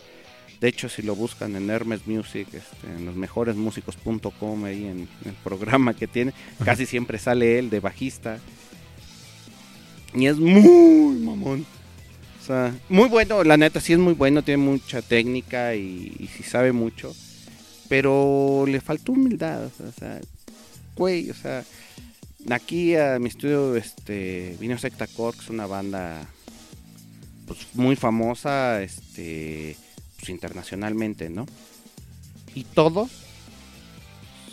De 0.62 0.68
hecho, 0.68 0.88
si 0.90 1.02
lo 1.02 1.16
buscan 1.16 1.56
en 1.56 1.72
Hermes 1.72 2.06
Music, 2.06 2.48
este, 2.54 2.88
en 2.96 3.06
los 3.08 3.16
mejores 3.16 3.56
músicos.com, 3.56 4.64
ahí 4.64 4.86
en, 4.86 5.00
en 5.24 5.30
el 5.30 5.34
programa 5.44 5.96
que 5.96 6.06
tiene, 6.06 6.34
casi 6.64 6.86
siempre 6.86 7.18
sale 7.18 7.58
él 7.58 7.72
de 7.72 7.80
bajista. 7.80 8.38
Y 10.14 10.28
es 10.28 10.38
muy 10.38 11.18
mamón. 11.20 11.66
O 12.40 12.46
sea, 12.46 12.76
muy 12.90 13.10
bueno, 13.10 13.44
la 13.44 13.58
neta, 13.58 13.82
sí 13.82 13.94
es 13.94 14.00
muy 14.00 14.14
bueno, 14.14 14.44
tiene 14.44 14.64
mucha 14.64 15.02
técnica 15.02 15.74
y, 15.74 16.16
y 16.20 16.28
sí 16.28 16.44
sabe 16.44 16.72
mucho. 16.72 17.12
Pero 17.90 18.66
le 18.68 18.82
faltó 18.82 19.14
humildad, 19.14 19.66
o 19.66 19.92
sea, 20.00 20.22
güey, 20.96 21.30
o 21.32 21.34
sea, 21.34 21.64
aquí 22.50 22.96
a 22.96 23.18
mi 23.20 23.30
estudio 23.30 23.76
este, 23.76 24.56
vino 24.60 24.78
Secta 24.78 25.06
es 25.06 25.50
una 25.50 25.66
banda 25.66 26.26
pues, 27.48 27.68
muy 27.74 27.96
famosa 27.96 28.82
este, 28.82 29.76
pues, 30.22 30.30
internacionalmente, 30.30 31.30
¿no? 31.30 31.46
Y 32.56 32.64
todos, 32.64 33.10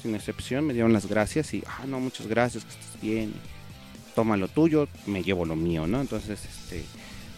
sin 0.02 0.14
excepción, 0.14 0.66
me 0.66 0.72
dieron 0.72 0.92
las 0.92 1.06
gracias 1.06 1.54
y, 1.54 1.62
ah, 1.66 1.84
no, 1.86 2.00
muchas 2.00 2.26
gracias, 2.26 2.64
que 2.64 2.70
estés 2.70 3.00
bien, 3.00 3.32
toma 4.14 4.36
lo 4.36 4.48
tuyo, 4.48 4.88
me 5.06 5.22
llevo 5.22 5.44
lo 5.44 5.56
mío, 5.56 5.86
¿no? 5.86 6.00
Entonces, 6.00 6.40
este, 6.44 6.84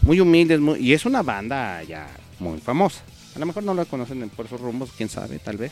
muy 0.03 0.19
humildes, 0.19 0.59
muy- 0.59 0.79
y 0.79 0.93
es 0.93 1.05
una 1.05 1.21
banda 1.21 1.83
ya 1.83 2.07
muy 2.39 2.59
famosa. 2.59 3.01
A 3.35 3.39
lo 3.39 3.45
mejor 3.45 3.63
no 3.63 3.73
la 3.73 3.85
conocen 3.85 4.21
en- 4.23 4.29
por 4.29 4.45
esos 4.45 4.59
rumbos, 4.61 4.91
quién 4.95 5.09
sabe, 5.09 5.39
tal 5.39 5.57
vez. 5.57 5.71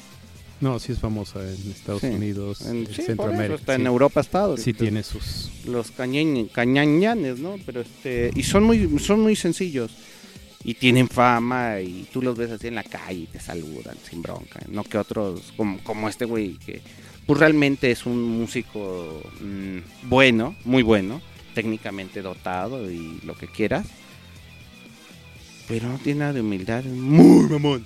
No, 0.62 0.78
sí 0.78 0.92
es 0.92 1.00
famosa 1.00 1.40
en 1.42 1.72
Estados 1.72 2.02
Sí. 2.02 2.08
Unidos, 2.08 2.62
En, 2.66 2.86
sí, 2.88 3.02
Centroamérica. 3.04 3.58
sí. 3.66 3.72
en 3.82 3.88
Europa 3.88 4.20
estado. 4.20 4.58
Sí 4.58 4.72
Entonces, 4.72 4.78
tiene 4.90 5.04
sus 5.04 5.66
los 5.66 5.94
cañañ- 5.96 6.52
cañañanes, 6.52 7.40
¿no? 7.40 7.56
Pero 7.66 7.80
este 7.82 8.32
y 8.36 8.44
son 8.44 8.64
muy 8.66 9.00
son 9.00 9.22
muy 9.22 9.38
sencillos 9.38 9.92
y 10.64 10.74
tienen 10.74 11.08
fama 11.08 11.80
y 11.80 12.08
tú 12.12 12.22
los 12.22 12.38
ves 12.38 12.52
así 12.52 12.68
en 12.68 12.76
la 12.76 12.84
calle 12.84 13.22
y 13.22 13.28
te 13.28 13.40
saludan 13.40 13.96
sin 14.10 14.22
bronca, 14.22 14.60
no 14.70 14.84
que 14.84 14.98
otros 14.98 15.54
como, 15.56 15.80
como 15.84 16.10
este 16.10 16.26
güey 16.26 16.54
que 16.58 16.82
pues 17.26 17.40
realmente 17.40 17.92
es 17.92 18.06
un 18.06 18.22
músico 18.40 19.22
mm, 19.40 20.10
bueno, 20.10 20.56
muy 20.66 20.84
bueno, 20.84 21.22
técnicamente 21.54 22.22
dotado 22.22 22.90
y 22.92 23.20
lo 23.24 23.36
que 23.38 23.48
quieras. 23.48 23.86
Pero 25.68 25.88
no 25.90 26.00
tiene 26.00 26.22
nada 26.22 26.34
de 26.34 26.42
humildad, 26.42 26.84
muy 26.86 27.48
mamón. 27.48 27.86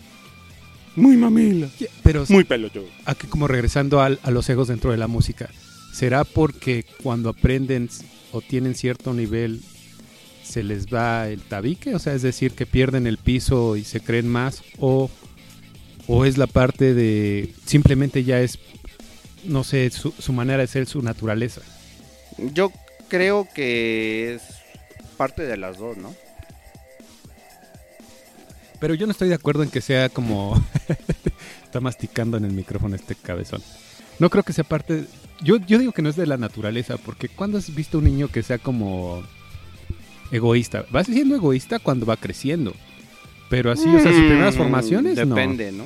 Muy 0.95 1.17
mamila, 1.17 1.67
pero 2.03 2.23
muy 2.29 2.43
pelotudo. 2.43 2.85
aquí 3.05 3.25
como 3.27 3.47
regresando 3.47 3.99
al- 3.99 4.19
a 4.21 4.29
los 4.29 4.47
egos 4.49 4.67
dentro 4.67 4.91
de 4.91 4.97
la 4.97 5.07
música, 5.07 5.49
¿será 5.91 6.23
porque 6.23 6.85
cuando 7.01 7.29
aprenden 7.29 7.89
o 8.31 8.41
tienen 8.41 8.75
cierto 8.75 9.11
nivel 9.13 9.61
se 10.43 10.63
les 10.63 10.87
va 10.87 11.27
el 11.29 11.41
tabique? 11.41 11.95
O 11.95 11.99
sea, 11.99 12.13
es 12.13 12.21
decir, 12.21 12.53
que 12.53 12.65
pierden 12.65 13.07
el 13.07 13.17
piso 13.17 13.75
y 13.75 13.83
se 13.83 14.01
creen 14.01 14.27
más 14.27 14.61
o, 14.77 15.09
o 16.07 16.25
es 16.25 16.37
la 16.37 16.47
parte 16.47 16.93
de 16.93 17.53
simplemente 17.65 18.23
ya 18.23 18.41
es, 18.41 18.59
no 19.43 19.63
sé, 19.63 19.89
su, 19.89 20.11
su 20.11 20.33
manera 20.33 20.59
de 20.59 20.67
ser, 20.67 20.85
su 20.85 21.01
naturaleza. 21.01 21.61
Yo 22.37 22.71
creo 23.07 23.47
que 23.53 24.35
es 24.35 24.41
parte 25.17 25.43
de 25.43 25.57
las 25.57 25.77
dos, 25.77 25.97
¿no? 25.97 26.13
Pero 28.79 28.95
yo 28.95 29.05
no 29.05 29.11
estoy 29.13 29.29
de 29.29 29.35
acuerdo 29.35 29.63
en 29.63 29.69
que 29.69 29.79
sea 29.79 30.09
como... 30.09 30.61
Está 31.63 31.79
masticando 31.79 32.37
en 32.37 32.45
el 32.45 32.51
micrófono 32.51 32.95
este 32.95 33.15
cabezón. 33.15 33.63
No 34.19 34.29
creo 34.29 34.43
que 34.43 34.51
sea 34.53 34.65
parte... 34.65 35.05
Yo, 35.41 35.55
yo 35.57 35.79
digo 35.79 35.93
que 35.93 36.01
no 36.01 36.09
es 36.09 36.15
de 36.15 36.27
la 36.27 36.37
naturaleza, 36.37 36.97
porque 36.97 37.29
cuando 37.29 37.57
has 37.57 37.73
visto 37.73 37.99
un 37.99 38.03
niño 38.03 38.27
que 38.27 38.43
sea 38.43 38.57
como 38.57 39.23
egoísta? 40.33 40.85
Va 40.93 41.03
siendo 41.03 41.35
egoísta 41.35 41.79
cuando 41.79 42.05
va 42.05 42.17
creciendo. 42.17 42.73
Pero 43.49 43.71
así, 43.71 43.87
o 43.87 43.99
sea, 43.99 44.11
sus 44.11 44.21
primeras 44.21 44.55
Mm, 44.55 44.57
formaciones, 44.57 45.17
no. 45.27 45.35
Depende, 45.35 45.71
¿no? 45.71 45.85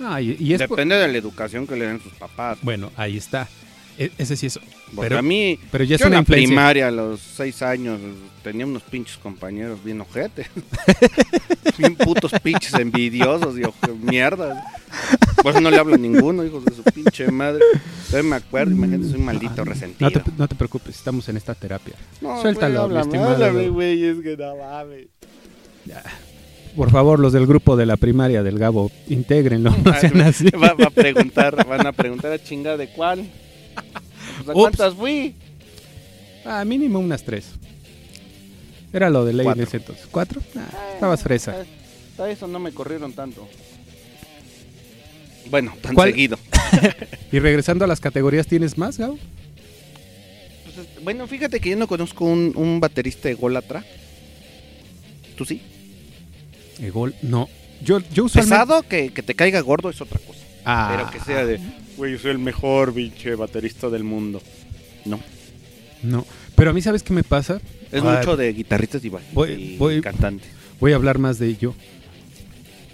Ah, 0.00 0.20
y, 0.20 0.36
y 0.38 0.52
es 0.52 0.60
por- 0.62 0.76
Depende 0.76 0.96
de 0.96 1.08
la 1.08 1.16
educación 1.18 1.66
que 1.66 1.74
le 1.76 1.86
den 1.86 2.00
sus 2.02 2.12
papás. 2.12 2.58
Bueno, 2.62 2.92
ahí 2.96 3.16
está. 3.16 3.48
E- 3.98 4.10
ese 4.18 4.36
sí 4.36 4.46
es. 4.46 4.58
Porque 4.94 5.08
Pero, 5.08 5.18
a 5.18 5.22
mí, 5.22 5.58
pero 5.72 5.84
ya 5.84 5.94
es 5.94 6.00
yo 6.00 6.06
en 6.06 6.12
una 6.12 6.20
la 6.20 6.24
primaria 6.26 6.88
a 6.88 6.90
los 6.90 7.18
seis 7.20 7.62
años 7.62 7.98
tenía 8.44 8.66
unos 8.66 8.82
pinches 8.82 9.16
compañeros 9.16 9.82
bien 9.82 10.00
ojetes. 10.02 10.48
bien 11.78 11.96
putos 11.96 12.32
pinches 12.42 12.74
envidiosos 12.74 13.56
y 13.58 13.62
mierdas. 14.04 14.62
Por 15.42 15.52
eso 15.52 15.60
no 15.60 15.70
le 15.70 15.78
hablo 15.78 15.94
a 15.94 15.98
ninguno, 15.98 16.44
hijos 16.44 16.64
de 16.64 16.74
su 16.74 16.82
pinche 16.82 17.30
madre. 17.30 17.62
Todavía 18.10 18.30
me 18.30 18.36
acuerdo, 18.36 18.72
imagínate, 18.72 19.10
soy 19.10 19.18
un 19.18 19.24
maldito 19.24 19.64
resentido. 19.64 20.10
No 20.10 20.22
te, 20.22 20.30
no 20.36 20.48
te 20.48 20.54
preocupes, 20.54 20.96
estamos 20.96 21.28
en 21.28 21.36
esta 21.36 21.54
terapia. 21.54 21.94
No, 22.20 22.40
Suéltalo, 22.40 22.88
güey, 22.88 22.98
háblame, 22.98 23.18
háblame, 23.18 23.68
güey, 23.68 24.04
es 24.04 24.18
que 24.20 24.36
no 24.36 24.56
mames. 24.56 25.06
Por 26.74 26.90
favor, 26.90 27.18
los 27.20 27.32
del 27.32 27.46
grupo 27.46 27.76
de 27.76 27.86
la 27.86 27.96
primaria 27.96 28.42
del 28.42 28.58
Gabo, 28.58 28.90
intégrenlo, 29.08 29.70
no 29.84 29.98
sean 29.98 30.20
así. 30.20 30.50
Va, 30.50 30.74
va 30.74 30.86
a 30.86 30.90
preguntar, 30.90 31.66
van 31.66 31.86
a 31.86 31.92
preguntar 31.92 32.32
a 32.32 32.42
chingar 32.42 32.76
de 32.76 32.88
cuál. 32.88 33.26
Pues, 34.44 34.48
¿A 34.48 34.52
cuántas 34.52 34.94
fui? 34.94 35.34
Ah, 36.44 36.64
mínimo 36.64 36.98
unas 36.98 37.22
tres. 37.22 37.52
Era 38.92 39.10
lo 39.10 39.24
de 39.24 39.32
ley 39.32 39.46
en 39.46 39.60
ese 39.60 39.78
entonces. 39.78 40.06
¿Cuatro? 40.10 40.40
Ah, 40.56 40.92
estabas 40.94 41.22
fresa. 41.22 41.56
Hasta 42.10 42.30
eso 42.30 42.46
no 42.46 42.58
me 42.58 42.72
corrieron 42.72 43.12
tanto. 43.12 43.46
Bueno, 45.50 45.74
tan 45.80 45.94
¿Cuál? 45.94 46.10
seguido. 46.10 46.38
Y 47.32 47.38
regresando 47.38 47.84
a 47.84 47.88
las 47.88 48.00
categorías, 48.00 48.46
¿tienes 48.46 48.76
más, 48.78 48.98
Gabo? 48.98 49.18
Pues, 50.74 50.86
bueno, 51.02 51.26
fíjate 51.26 51.60
que 51.60 51.70
yo 51.70 51.76
no 51.76 51.86
conozco 51.86 52.24
un, 52.24 52.52
un 52.54 52.80
baterista 52.80 53.28
ególatra. 53.30 53.84
¿Tú 55.36 55.44
sí? 55.44 55.60
Egol, 56.80 57.14
no. 57.22 57.48
Yo, 57.82 58.00
yo 58.12 58.24
usualmente... 58.24 58.54
Pesado, 58.56 58.82
que, 58.82 59.10
que 59.12 59.22
te 59.22 59.34
caiga 59.34 59.60
gordo 59.60 59.90
es 59.90 60.00
otra 60.00 60.18
cosa. 60.26 60.40
Ah, 60.64 60.94
Pero 60.96 61.10
que 61.10 61.20
sea 61.24 61.44
de, 61.46 61.60
güey, 61.96 62.12
yo 62.12 62.18
soy 62.18 62.30
el 62.32 62.38
mejor 62.38 62.92
pinche 62.94 63.34
baterista 63.34 63.88
del 63.90 64.02
mundo. 64.04 64.42
No. 65.04 65.20
No. 66.02 66.26
Pero 66.54 66.70
a 66.70 66.72
mí, 66.72 66.80
¿sabes 66.82 67.02
qué 67.02 67.12
me 67.12 67.22
pasa? 67.22 67.60
Es 67.92 68.02
Ah, 68.02 68.16
mucho 68.18 68.36
de 68.36 68.52
guitarristas 68.52 69.04
y, 69.04 69.08
voy- 69.10 69.22
y 69.52 69.76
voy- 69.76 70.00
cantantes. 70.00 70.48
Voy 70.80 70.92
a 70.92 70.96
hablar 70.96 71.18
más 71.18 71.38
de 71.38 71.48
ello. 71.48 71.74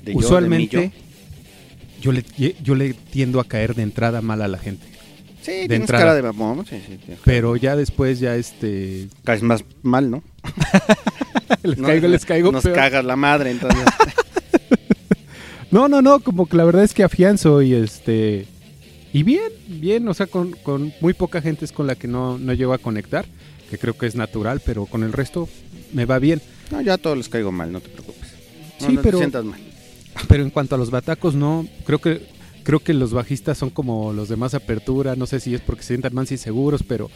De 0.04 0.12
yo, 0.12 0.18
de 0.20 0.24
Usualmente, 0.26 0.76
mí, 0.78 0.84
yo. 0.84 0.90
Yo. 2.02 2.12
le, 2.12 2.24
yo 2.62 2.74
le 2.74 2.92
tiendo 2.94 3.40
a 3.40 3.44
caer 3.44 3.74
de 3.74 3.82
entrada 3.82 4.20
mal 4.20 4.42
a 4.42 4.48
la 4.48 4.58
gente. 4.58 4.84
Sí, 5.40 5.50
de 5.52 5.58
tienes 5.68 5.80
entrada. 5.80 6.04
cara 6.04 6.14
de 6.14 6.22
mamón. 6.22 6.64
Sí, 6.66 6.76
sí, 6.86 6.98
sí. 7.04 7.14
Pero 7.24 7.56
ya 7.56 7.74
después, 7.74 8.20
ya 8.20 8.36
este... 8.36 9.08
Caes 9.24 9.42
más 9.42 9.64
mal, 9.82 10.08
¿no? 10.10 10.22
Les 11.64 11.78
No, 11.78 11.88
caigo, 11.88 12.06
les 12.08 12.24
caigo 12.24 12.52
Nos 12.52 12.62
peor. 12.62 12.76
cagas 12.76 13.04
la 13.04 13.16
madre, 13.16 13.50
entonces. 13.50 13.84
No, 15.70 15.88
no, 15.88 16.02
no, 16.02 16.20
como 16.20 16.46
que 16.46 16.56
la 16.58 16.64
verdad 16.64 16.84
es 16.84 16.92
que 16.92 17.02
afianzo 17.02 17.62
y 17.62 17.72
este... 17.74 18.46
Y 19.14 19.22
bien, 19.22 19.50
bien, 19.68 20.06
o 20.06 20.12
sea, 20.14 20.26
con, 20.26 20.52
con 20.52 20.92
muy 21.00 21.14
poca 21.14 21.40
gente 21.40 21.64
es 21.64 21.72
con 21.72 21.86
la 21.86 21.94
que 21.94 22.06
no, 22.08 22.36
no 22.38 22.52
llego 22.52 22.74
a 22.74 22.78
conectar, 22.78 23.24
que 23.70 23.78
creo 23.78 23.96
que 23.96 24.06
es 24.06 24.14
natural, 24.14 24.60
pero 24.64 24.84
con 24.86 25.02
el 25.02 25.12
resto 25.14 25.48
me 25.94 26.04
va 26.04 26.18
bien. 26.18 26.40
no, 26.70 26.80
ya 26.82 26.94
a 26.94 26.98
todos 26.98 27.16
les 27.16 27.28
caigo 27.30 27.52
mal, 27.52 27.72
no 27.72 27.80
te 27.80 27.88
preocupes. 27.88 28.32
No, 28.80 28.86
Sí, 28.86 28.92
no 28.94 29.02
pero- 29.02 29.18
te 29.18 29.22
sientas 29.24 29.44
mal. 29.44 29.60
Pero 30.28 30.42
en 30.42 30.50
cuanto 30.50 30.74
a 30.74 30.78
los 30.78 30.90
batacos, 30.90 31.34
no, 31.34 31.66
creo 31.84 32.00
que 32.00 32.26
creo 32.64 32.78
que 32.80 32.94
los 32.94 33.12
bajistas 33.12 33.58
son 33.58 33.70
como 33.70 34.12
los 34.12 34.28
de 34.28 34.36
más 34.36 34.54
apertura, 34.54 35.16
no 35.16 35.26
sé 35.26 35.40
si 35.40 35.52
es 35.54 35.60
porque 35.60 35.82
se 35.82 35.88
sientan 35.88 36.14
más 36.14 36.30
inseguros, 36.30 36.84
pero 36.84 37.10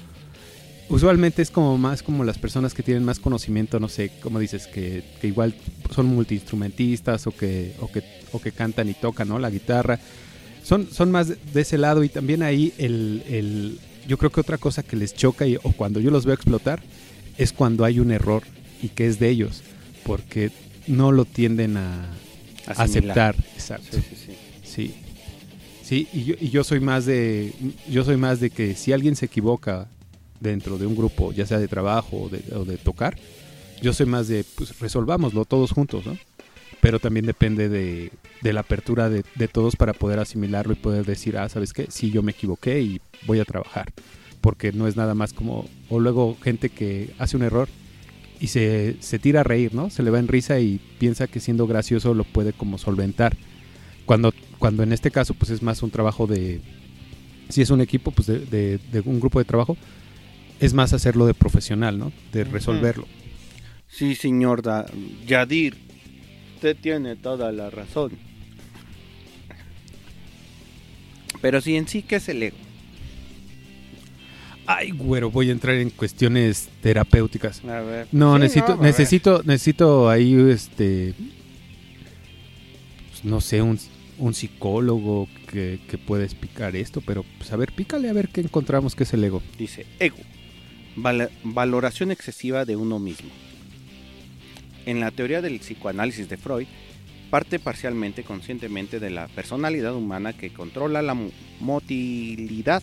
usualmente 0.88 1.40
es 1.42 1.50
como 1.50 1.78
más 1.78 2.02
como 2.02 2.24
las 2.24 2.38
personas 2.38 2.74
que 2.74 2.82
tienen 2.82 3.04
más 3.04 3.20
conocimiento, 3.20 3.78
no 3.78 3.88
sé, 3.88 4.10
como 4.22 4.38
dices, 4.40 4.66
que, 4.66 5.04
que 5.20 5.28
igual 5.28 5.54
son 5.94 6.06
multiinstrumentistas 6.06 7.26
o 7.26 7.30
que, 7.30 7.74
o 7.80 7.90
que, 7.90 8.02
o 8.32 8.40
que 8.40 8.52
cantan 8.52 8.88
y 8.88 8.94
tocan, 8.94 9.28
¿no? 9.28 9.38
La 9.38 9.50
guitarra. 9.50 10.00
Son, 10.64 10.88
son 10.90 11.12
más 11.12 11.28
de, 11.28 11.60
ese 11.60 11.78
lado 11.78 12.02
y 12.02 12.08
también 12.08 12.42
ahí 12.42 12.72
el, 12.78 13.22
el- 13.28 13.78
yo 14.08 14.18
creo 14.18 14.30
que 14.30 14.40
otra 14.40 14.58
cosa 14.58 14.82
que 14.82 14.96
les 14.96 15.14
choca 15.14 15.46
y, 15.46 15.56
o 15.56 15.72
cuando 15.76 16.00
yo 16.00 16.10
los 16.10 16.24
veo 16.26 16.34
explotar 16.34 16.80
es 17.38 17.52
cuando 17.52 17.84
hay 17.84 18.00
un 18.00 18.10
error 18.10 18.42
y 18.82 18.88
que 18.88 19.06
es 19.06 19.18
de 19.20 19.28
ellos, 19.28 19.62
porque 20.04 20.50
no 20.88 21.12
lo 21.12 21.24
tienden 21.24 21.76
a 21.76 22.08
Asimilar. 22.66 23.30
aceptar. 23.30 23.36
Exacto. 23.54 23.96
Sí, 23.96 24.02
sí, 24.08 24.16
sí. 24.64 24.94
Sí. 25.82 26.08
Y 26.12 26.24
yo, 26.24 26.34
y 26.40 26.50
yo 26.50 26.64
soy 26.64 26.80
más 26.80 27.06
de 27.06 27.52
yo 27.88 28.04
soy 28.04 28.16
más 28.16 28.40
de 28.40 28.50
que 28.50 28.74
si 28.74 28.92
alguien 28.92 29.14
se 29.14 29.26
equivoca 29.26 29.86
dentro 30.40 30.78
de 30.78 30.86
un 30.86 30.96
grupo, 30.96 31.32
ya 31.32 31.46
sea 31.46 31.58
de 31.58 31.68
trabajo 31.68 32.22
o 32.22 32.28
de, 32.28 32.42
o 32.54 32.64
de 32.64 32.76
tocar, 32.76 33.16
yo 33.80 33.92
soy 33.92 34.06
más 34.06 34.26
de 34.26 34.44
pues 34.56 34.78
resolvámoslo 34.80 35.44
todos 35.44 35.70
juntos, 35.70 36.04
¿no? 36.04 36.18
Pero 36.80 36.98
también 36.98 37.24
depende 37.24 37.68
de, 37.68 38.10
de 38.42 38.52
la 38.52 38.60
apertura 38.60 39.08
de, 39.08 39.24
de 39.36 39.48
todos 39.48 39.76
para 39.76 39.92
poder 39.92 40.18
asimilarlo 40.18 40.72
y 40.72 40.76
poder 40.76 41.04
decir, 41.04 41.38
ah, 41.38 41.48
¿sabes 41.48 41.72
qué? 41.72 41.86
Sí, 41.88 42.10
yo 42.10 42.22
me 42.22 42.32
equivoqué 42.32 42.80
y 42.80 43.00
voy 43.26 43.40
a 43.40 43.44
trabajar. 43.44 43.92
Porque 44.40 44.72
no 44.72 44.86
es 44.86 44.96
nada 44.96 45.14
más 45.14 45.32
como, 45.32 45.68
o 45.88 46.00
luego 46.00 46.36
gente 46.42 46.68
que 46.68 47.14
hace 47.18 47.36
un 47.36 47.42
error 47.44 47.68
y 48.40 48.48
se, 48.48 48.96
se 49.00 49.18
tira 49.18 49.40
a 49.40 49.44
reír, 49.44 49.74
¿no? 49.74 49.90
Se 49.90 50.02
le 50.02 50.10
va 50.10 50.18
en 50.18 50.28
risa 50.28 50.58
y 50.60 50.80
piensa 50.98 51.26
que 51.26 51.40
siendo 51.40 51.66
gracioso 51.66 52.14
lo 52.14 52.24
puede 52.24 52.52
como 52.52 52.78
solventar. 52.78 53.36
Cuando, 54.04 54.32
cuando 54.58 54.82
en 54.82 54.92
este 54.92 55.10
caso 55.10 55.34
pues 55.34 55.50
es 55.50 55.62
más 55.62 55.82
un 55.82 55.90
trabajo 55.90 56.26
de, 56.26 56.60
si 57.48 57.62
es 57.62 57.70
un 57.70 57.80
equipo 57.80 58.10
pues 58.10 58.26
de, 58.28 58.40
de- 58.40 58.78
de 58.92 59.00
un 59.00 59.18
grupo 59.20 59.38
de 59.38 59.44
trabajo, 59.44 59.76
es 60.60 60.74
más 60.74 60.92
hacerlo 60.92 61.26
de 61.26 61.34
profesional, 61.34 61.98
¿no? 61.98 62.12
De 62.32 62.44
resolverlo. 62.44 63.06
Sí, 63.88 64.14
señor 64.14 64.62
Da- 64.62 64.86
Yadir. 65.26 65.76
Usted 66.56 66.76
tiene 66.80 67.16
toda 67.16 67.52
la 67.52 67.68
razón. 67.70 68.12
Pero 71.40 71.60
sí, 71.60 71.76
en 71.76 71.86
sí, 71.86 72.02
¿qué 72.02 72.16
es 72.16 72.28
el 72.28 72.42
ego? 72.42 72.56
Ay, 74.66 74.90
güero, 74.90 75.30
voy 75.30 75.48
a 75.48 75.52
entrar 75.52 75.76
en 75.76 75.90
cuestiones 75.90 76.68
terapéuticas. 76.82 77.64
A 77.64 77.80
ver. 77.80 78.08
No, 78.12 78.34
Sí, 78.34 78.40
necesito, 78.40 78.68
no, 78.70 78.76
ver. 78.78 78.86
necesito, 78.90 79.42
necesito 79.44 80.08
ahí, 80.10 80.34
este, 80.50 81.14
pues, 83.10 83.24
no 83.24 83.40
sé, 83.40 83.62
un, 83.62 83.78
un 84.18 84.34
psicólogo 84.34 85.28
que, 85.50 85.78
que 85.88 85.98
pueda 85.98 86.24
explicar 86.24 86.74
esto, 86.76 87.00
pero 87.00 87.24
pues 87.38 87.52
a 87.52 87.56
ver, 87.56 87.72
pícale 87.72 88.08
a 88.08 88.12
ver 88.12 88.28
qué 88.28 88.40
encontramos 88.40 88.94
que 88.94 89.04
es 89.04 89.12
el 89.14 89.22
ego. 89.24 89.42
Dice, 89.58 89.86
ego. 90.00 90.16
Val- 90.96 91.30
valoración 91.44 92.10
excesiva 92.10 92.64
de 92.64 92.76
uno 92.76 92.98
mismo. 92.98 93.28
En 94.86 95.00
la 95.00 95.10
teoría 95.10 95.42
del 95.42 95.58
psicoanálisis 95.60 96.28
de 96.28 96.36
Freud, 96.36 96.66
parte 97.30 97.58
parcialmente 97.58 98.22
conscientemente 98.22 99.00
de 99.00 99.10
la 99.10 99.28
personalidad 99.28 99.94
humana 99.94 100.32
que 100.32 100.50
controla 100.52 101.02
la 101.02 101.14
mo- 101.14 101.30
motilidad 101.60 102.82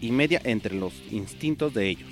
y 0.00 0.10
media 0.12 0.40
entre 0.44 0.74
los 0.74 0.92
instintos 1.10 1.72
de 1.74 1.88
ellos. 1.90 2.08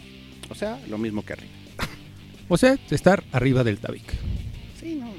O 0.50 0.54
sea, 0.54 0.78
lo 0.88 0.98
mismo 0.98 1.24
que 1.24 1.32
arriba. 1.34 1.52
O 2.48 2.58
sea, 2.58 2.76
estar 2.90 3.24
arriba 3.32 3.64
del 3.64 3.78
tabique. 3.78 4.14
Sí, 4.78 4.96
no. 5.00 5.10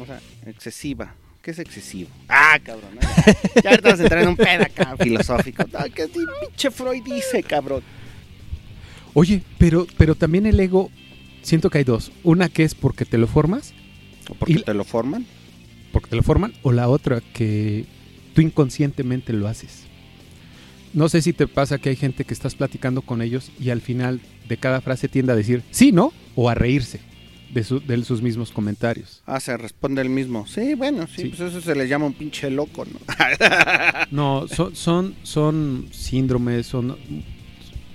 O 0.00 0.06
sea, 0.06 0.20
excesiva. 0.46 1.14
¿Qué 1.42 1.50
es 1.50 1.58
excesivo? 1.58 2.08
Ah, 2.28 2.58
cabrón. 2.62 2.90
¿eh? 3.00 3.34
Ya 3.64 3.70
ahorita 3.70 3.90
vas 3.90 3.98
a 4.00 4.02
entrar 4.04 4.22
en 4.22 4.28
un 4.28 4.36
pedo 4.36 4.62
acá 4.62 4.94
filosófico. 5.00 5.64
¿Qué 5.94 6.06
di- 6.06 6.20
pinche 6.40 6.70
Freud 6.70 7.02
dice, 7.02 7.42
cabrón? 7.42 7.82
Oye, 9.14 9.42
pero, 9.58 9.86
pero 9.96 10.14
también 10.14 10.46
el 10.46 10.60
ego, 10.60 10.90
siento 11.42 11.70
que 11.70 11.78
hay 11.78 11.84
dos. 11.84 12.12
Una 12.22 12.48
que 12.48 12.62
es 12.62 12.74
porque 12.74 13.04
te 13.04 13.18
lo 13.18 13.26
formas, 13.26 13.72
¿O 14.28 14.34
porque 14.34 14.52
Y- 14.52 14.62
te 14.62 14.74
lo 14.74 14.84
forman? 14.84 15.26
porque 15.92 16.08
te 16.10 16.14
lo 16.16 16.22
forman, 16.22 16.52
o 16.62 16.70
la 16.70 16.88
otra 16.88 17.20
que 17.34 17.84
tú 18.34 18.42
inconscientemente 18.42 19.32
lo 19.32 19.48
haces. 19.48 19.86
No 20.92 21.08
sé 21.08 21.22
si 21.22 21.32
te 21.32 21.46
pasa 21.46 21.78
que 21.78 21.90
hay 21.90 21.96
gente 21.96 22.24
que 22.24 22.34
estás 22.34 22.54
platicando 22.54 23.02
con 23.02 23.22
ellos 23.22 23.50
y 23.60 23.70
al 23.70 23.80
final 23.80 24.20
de 24.48 24.56
cada 24.56 24.80
frase 24.80 25.08
tiende 25.08 25.32
a 25.32 25.36
decir 25.36 25.62
sí, 25.70 25.92
no, 25.92 26.12
o 26.34 26.48
a 26.50 26.54
reírse 26.54 27.00
de, 27.54 27.62
su- 27.64 27.80
de 27.80 28.04
sus 28.04 28.22
mismos 28.22 28.50
comentarios. 28.50 29.22
Ah, 29.26 29.38
se 29.40 29.56
responde 29.56 30.02
el 30.02 30.08
mismo. 30.08 30.46
Sí, 30.46 30.74
bueno, 30.74 31.06
sí, 31.06 31.22
Sí. 31.22 31.28
pues 31.28 31.40
eso 31.40 31.60
se 31.60 31.74
le 31.74 31.86
llama 31.88 32.06
un 32.06 32.14
pinche 32.14 32.50
loco, 32.50 32.84
¿no? 32.84 32.98
No, 34.10 34.46
son, 34.48 34.74
son, 34.74 35.14
son 35.22 35.86
síndromes, 35.92 36.66
son, 36.66 36.96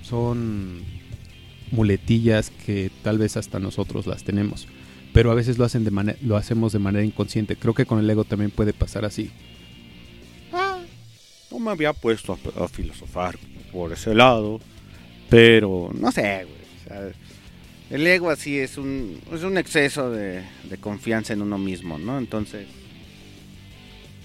son 0.02 0.82
muletillas 1.72 2.52
que 2.66 2.92
tal 3.04 3.18
vez 3.18 3.38
hasta 3.38 3.60
nosotros 3.60 4.08
las 4.08 4.24
tenemos. 4.24 4.68
Pero 5.14 5.32
a 5.32 5.36
veces 5.36 5.58
lo, 5.58 5.66
hacen 5.66 5.84
de 5.86 6.16
lo 6.22 6.36
hacemos 6.38 6.74
de 6.74 6.80
manera 6.80 7.04
inconsciente. 7.06 7.56
Creo 7.56 7.74
que 7.74 7.86
con 7.86 8.00
el 8.00 8.10
ego 8.10 8.24
también 8.26 8.52
puede 8.52 8.74
pasar 8.74 9.06
así. 9.06 9.32
Me 11.66 11.72
había 11.72 11.94
puesto 11.94 12.38
a, 12.60 12.68
filosofar 12.68 13.38
por 13.74 13.92
ese 13.92 14.14
lado. 14.14 14.60
Pero, 15.30 15.90
no 16.00 16.12
sé, 16.12 16.46
güey. 16.46 17.12
el 17.90 18.06
ego 18.08 18.30
así 18.30 18.58
es 18.60 18.78
un, 18.78 19.20
es 19.34 19.44
un 19.44 19.58
exceso 19.58 20.12
de, 20.12 20.44
confianza 20.80 21.34
en 21.34 21.42
uno 21.42 21.58
mismo, 21.58 21.98
¿no? 21.98 22.18
Entonces, 22.20 22.68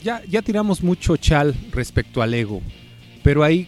Ya, 0.04 0.22
ya 0.28 0.42
tiramos 0.42 0.82
mucho 0.82 1.16
chal 1.16 1.54
respecto 1.72 2.22
al 2.22 2.34
ego. 2.34 2.60
Pero 3.22 3.42
ahí, 3.44 3.66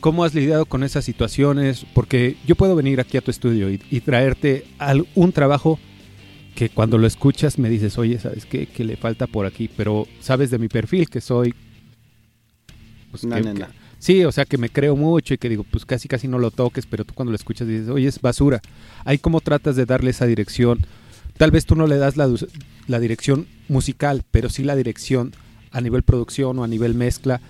¿cómo 0.00 0.24
has 0.24 0.34
lidiado 0.34 0.66
con 0.66 0.82
esas 0.82 1.04
situaciones? 1.04 1.84
Porque 1.94 2.36
yo 2.46 2.54
puedo 2.56 2.74
venir 2.76 3.00
aquí 3.00 3.16
a 3.16 3.22
tu 3.22 3.30
estudio 3.30 3.70
y, 3.70 3.80
y 3.90 4.00
traerte 4.00 4.64
al- 4.78 5.06
un 5.14 5.32
trabajo 5.32 5.78
que 6.54 6.68
cuando 6.68 6.98
lo 6.98 7.06
escuchas 7.06 7.58
me 7.58 7.70
dices, 7.70 7.98
oye, 7.98 8.18
¿sabes 8.18 8.46
qué? 8.46 8.66
Que 8.66 8.84
le 8.84 8.96
falta 8.96 9.26
por 9.26 9.46
aquí. 9.46 9.68
Pero 9.76 10.06
sabes 10.20 10.50
de 10.50 10.58
mi 10.58 10.68
perfil 10.68 11.08
que 11.08 11.20
soy... 11.20 11.54
pues, 13.12 13.22
que- 13.22 13.28
que-. 13.54 13.66
Sí, 14.00 14.24
o 14.24 14.32
sea 14.32 14.44
que 14.44 14.58
me 14.58 14.68
creo 14.68 14.96
mucho 14.96 15.32
y 15.34 15.38
que 15.38 15.48
digo, 15.48 15.62
pues 15.70 15.84
casi 15.86 16.08
casi 16.08 16.26
no 16.26 16.40
lo 16.40 16.50
toques, 16.50 16.86
pero 16.86 17.04
tú 17.04 17.14
cuando 17.14 17.30
lo 17.30 17.36
escuchas 17.36 17.68
dices, 17.68 17.88
oye, 17.88 18.08
es 18.08 18.20
basura. 18.20 18.60
Ahí 19.04 19.18
cómo 19.18 19.40
tratas 19.40 19.76
de 19.76 19.86
darle 19.86 20.10
esa 20.10 20.26
dirección. 20.26 20.84
Tal 21.36 21.52
vez 21.52 21.66
tú 21.66 21.76
no 21.76 21.86
le 21.86 21.98
das 21.98 22.16
la, 22.16 22.28
la 22.88 22.98
dirección 22.98 23.46
musical, 23.68 24.24
pero 24.32 24.48
sí 24.50 24.64
la 24.64 24.74
dirección 24.74 25.32
a 25.70 25.80
nivel 25.80 26.02
producción 26.02 26.58
o 26.58 26.64
a 26.64 26.68
nivel 26.68 26.94
mezcla. 26.94 27.40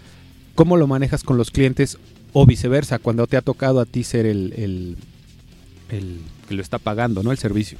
¿Cómo 0.55 0.77
lo 0.77 0.87
manejas 0.87 1.23
con 1.25 1.39
los 1.39 1.51
clientes 1.51 1.97
o 2.35 2.45
viceversa, 2.47 2.99
cuando 2.99 3.27
te 3.27 3.37
ha 3.39 3.43
tocado 3.43 3.81
a 3.81 3.87
ti 3.87 4.05
ser 4.05 4.27
el, 4.27 4.53
el, 4.57 4.97
el 5.89 6.21
que 6.49 6.55
lo 6.55 6.61
está 6.63 6.79
pagando, 6.79 7.23
¿no? 7.23 7.31
El 7.33 7.39
servicio. 7.39 7.79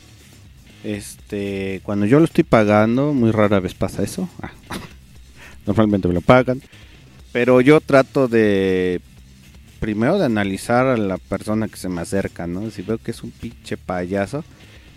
Este, 0.85 1.81
cuando 1.85 2.07
yo 2.07 2.19
lo 2.19 2.25
estoy 2.25 2.45
pagando, 2.45 3.13
muy 3.13 3.31
rara 3.31 3.61
vez 3.61 3.75
pasa 3.75 4.03
eso. 4.03 4.29
Ah, 4.43 4.51
normalmente 5.67 6.09
me 6.09 6.15
lo 6.15 6.21
pagan. 6.21 6.61
Pero 7.33 7.61
yo 7.61 7.81
trato 7.81 8.29
de 8.29 9.01
primero 9.81 10.19
de 10.19 10.27
analizar 10.27 10.87
a 10.87 10.97
la 10.97 11.19
persona 11.19 11.67
que 11.67 11.77
se 11.77 11.89
me 11.89 12.03
acerca, 12.03 12.47
¿no? 12.47 12.71
Si 12.71 12.83
veo 12.83 12.99
que 12.99 13.11
es 13.11 13.23
un 13.23 13.31
pinche 13.31 13.77
payaso, 13.77 14.45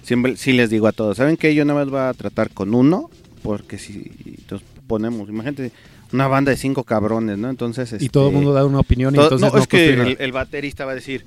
siempre 0.03 0.37
sí 0.37 0.53
les 0.53 0.69
digo 0.69 0.87
a 0.87 0.91
todos, 0.91 1.17
¿saben 1.17 1.37
qué? 1.37 1.55
Yo 1.55 1.65
nada 1.65 1.79
más 1.79 1.89
voy 1.89 2.01
a 2.01 2.13
tratar 2.13 2.51
con 2.51 2.75
uno, 2.75 3.09
porque 3.41 3.77
si 3.79 4.11
nos 4.51 4.61
ponemos, 4.85 5.27
imagínate, 5.29 5.71
una 6.13 6.27
banda 6.27 6.51
de 6.51 6.57
cinco 6.57 6.83
cabrones, 6.83 7.37
¿no? 7.37 7.49
Entonces, 7.49 7.95
y 7.99 8.09
todo 8.09 8.25
el 8.25 8.29
este, 8.29 8.35
mundo 8.35 8.53
da 8.53 8.65
una 8.65 8.79
opinión 8.79 9.15
y 9.15 9.19
entonces 9.19 9.51
no, 9.51 9.57
es 9.57 9.67
que 9.67 10.15
el, 10.19 10.31
baterista 10.31 10.85
va 10.85 10.91
a 10.91 10.95
decir, 10.95 11.25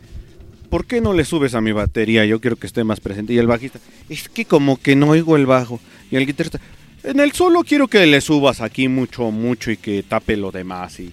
¿por 0.70 0.86
qué 0.86 1.00
no 1.00 1.12
le 1.12 1.24
subes 1.24 1.54
a 1.54 1.60
mi 1.60 1.72
batería? 1.72 2.24
Yo 2.24 2.40
quiero 2.40 2.56
que 2.56 2.66
esté 2.66 2.84
más 2.84 3.00
presente. 3.00 3.32
Y 3.32 3.38
el 3.38 3.46
bajista, 3.46 3.80
es 4.08 4.28
que 4.28 4.44
como 4.44 4.76
que 4.76 4.94
no 4.94 5.08
oigo 5.08 5.36
el 5.36 5.46
bajo. 5.46 5.80
Y 6.10 6.16
el 6.16 6.26
guitarrista, 6.26 6.60
en 7.02 7.20
el 7.20 7.32
solo 7.32 7.62
quiero 7.62 7.88
que 7.88 8.06
le 8.06 8.20
subas 8.20 8.60
aquí 8.60 8.88
mucho, 8.88 9.30
mucho 9.30 9.70
y 9.70 9.76
que 9.76 10.02
tape 10.02 10.36
lo 10.36 10.50
demás. 10.50 11.00
Y 11.00 11.12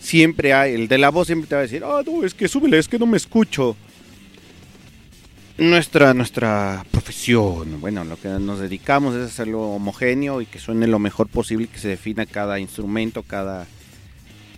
siempre 0.00 0.52
hay, 0.52 0.74
el 0.74 0.88
de 0.88 0.98
la 0.98 1.10
voz 1.10 1.26
siempre 1.26 1.48
te 1.48 1.54
va 1.54 1.60
a 1.60 1.62
decir, 1.62 1.82
ah, 1.84 2.02
no, 2.04 2.24
es 2.24 2.34
que 2.34 2.48
súbele, 2.48 2.78
es 2.78 2.88
que 2.88 2.98
no 2.98 3.06
me 3.06 3.16
escucho. 3.16 3.76
Nuestra, 5.58 6.14
nuestra 6.14 6.86
profesión, 6.90 7.82
bueno, 7.82 8.02
lo 8.02 8.18
que 8.18 8.28
nos 8.28 8.60
dedicamos 8.60 9.14
es 9.14 9.26
hacerlo 9.26 9.60
homogéneo 9.72 10.40
y 10.40 10.46
que 10.46 10.58
suene 10.58 10.86
lo 10.86 10.98
mejor 10.98 11.28
posible, 11.28 11.66
que 11.66 11.78
se 11.78 11.88
defina 11.88 12.24
cada 12.24 12.58
instrumento, 12.58 13.22
cada, 13.22 13.66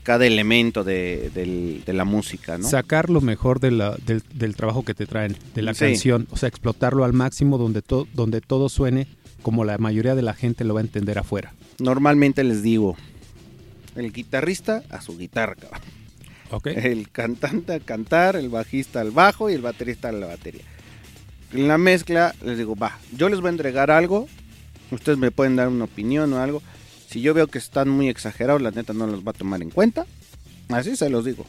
cada 0.04 0.26
elemento 0.26 0.84
de, 0.84 1.82
la 1.84 2.04
música, 2.04 2.56
¿no? 2.56 2.68
Sacar 2.68 3.10
lo 3.10 3.20
mejor 3.20 3.58
del, 3.58 3.82
del, 4.04 4.54
trabajo 4.54 4.84
que 4.84 4.94
te 4.94 5.06
traen, 5.06 5.36
de 5.56 5.62
la 5.62 5.74
canción, 5.74 6.28
o 6.30 6.36
sea, 6.36 6.48
explotarlo 6.48 7.02
al 7.02 7.14
máximo 7.14 7.58
donde, 7.58 7.82
donde 8.14 8.40
todo 8.40 8.68
suene 8.68 9.08
como 9.42 9.64
la 9.64 9.78
mayoría 9.78 10.14
de 10.14 10.22
la 10.22 10.34
gente 10.34 10.64
lo 10.64 10.74
va 10.74 10.80
a 10.80 10.84
entender 10.84 11.18
afuera. 11.18 11.52
Normalmente 11.78 12.44
les 12.44 12.62
digo, 12.62 12.96
el 13.96 14.12
guitarrista 14.12 14.82
a 14.90 15.00
su 15.00 15.18
guitarra, 15.18 15.56
El 16.64 17.10
cantante 17.10 17.72
a 17.72 17.80
cantar, 17.80 18.36
el 18.36 18.48
bajista 18.48 19.00
al 19.00 19.10
bajo 19.10 19.50
y 19.50 19.54
el 19.54 19.62
baterista 19.62 20.10
a 20.10 20.12
la 20.12 20.26
batería. 20.26 20.62
En 21.52 21.68
la 21.68 21.78
mezcla 21.78 22.34
les 22.44 22.58
digo, 22.58 22.76
va, 22.76 22.98
yo 23.16 23.28
les 23.28 23.40
voy 23.40 23.48
a 23.48 23.52
entregar 23.52 23.90
algo, 23.90 24.28
ustedes 24.90 25.18
me 25.18 25.30
pueden 25.30 25.56
dar 25.56 25.68
una 25.68 25.84
opinión 25.84 26.32
o 26.32 26.40
algo. 26.40 26.62
Si 27.08 27.20
yo 27.20 27.34
veo 27.34 27.46
que 27.46 27.58
están 27.58 27.88
muy 27.88 28.08
exagerados, 28.08 28.62
la 28.62 28.70
neta 28.70 28.92
no 28.92 29.06
los 29.06 29.26
va 29.26 29.32
a 29.32 29.34
tomar 29.34 29.60
en 29.60 29.70
cuenta. 29.70 30.06
Así 30.68 30.96
se 30.96 31.10
los 31.10 31.24
digo. 31.24 31.46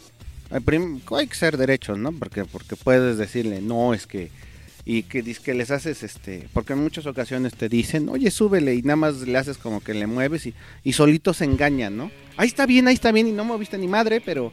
Hay 0.49 1.27
que 1.27 1.35
ser 1.35 1.57
derechos, 1.57 1.97
¿no? 1.97 2.11
Porque, 2.11 2.45
porque 2.45 2.75
puedes 2.75 3.17
decirle, 3.17 3.61
no, 3.61 3.93
es 3.93 4.05
que 4.05 4.29
y 4.85 5.03
que, 5.03 5.23
que 5.23 5.53
les 5.53 5.71
haces 5.71 6.03
este 6.03 6.49
porque 6.53 6.73
en 6.73 6.79
muchas 6.79 7.05
ocasiones 7.05 7.53
te 7.53 7.69
dicen 7.69 8.09
oye 8.09 8.29
súbele 8.31 8.75
y 8.75 8.81
nada 8.81 8.97
más 8.97 9.15
le 9.21 9.37
haces 9.37 9.57
como 9.57 9.81
que 9.81 9.93
le 9.93 10.07
mueves 10.07 10.45
y, 10.45 10.53
y 10.83 10.93
solito 10.93 11.33
se 11.33 11.45
engañan 11.45 11.95
no 11.95 12.11
ahí 12.35 12.47
está 12.47 12.65
bien 12.65 12.87
ahí 12.87 12.93
está 12.93 13.11
bien 13.13 13.27
y 13.27 13.31
no 13.31 13.45
moviste 13.45 13.77
ni 13.77 13.87
madre 13.87 14.19
pero 14.19 14.51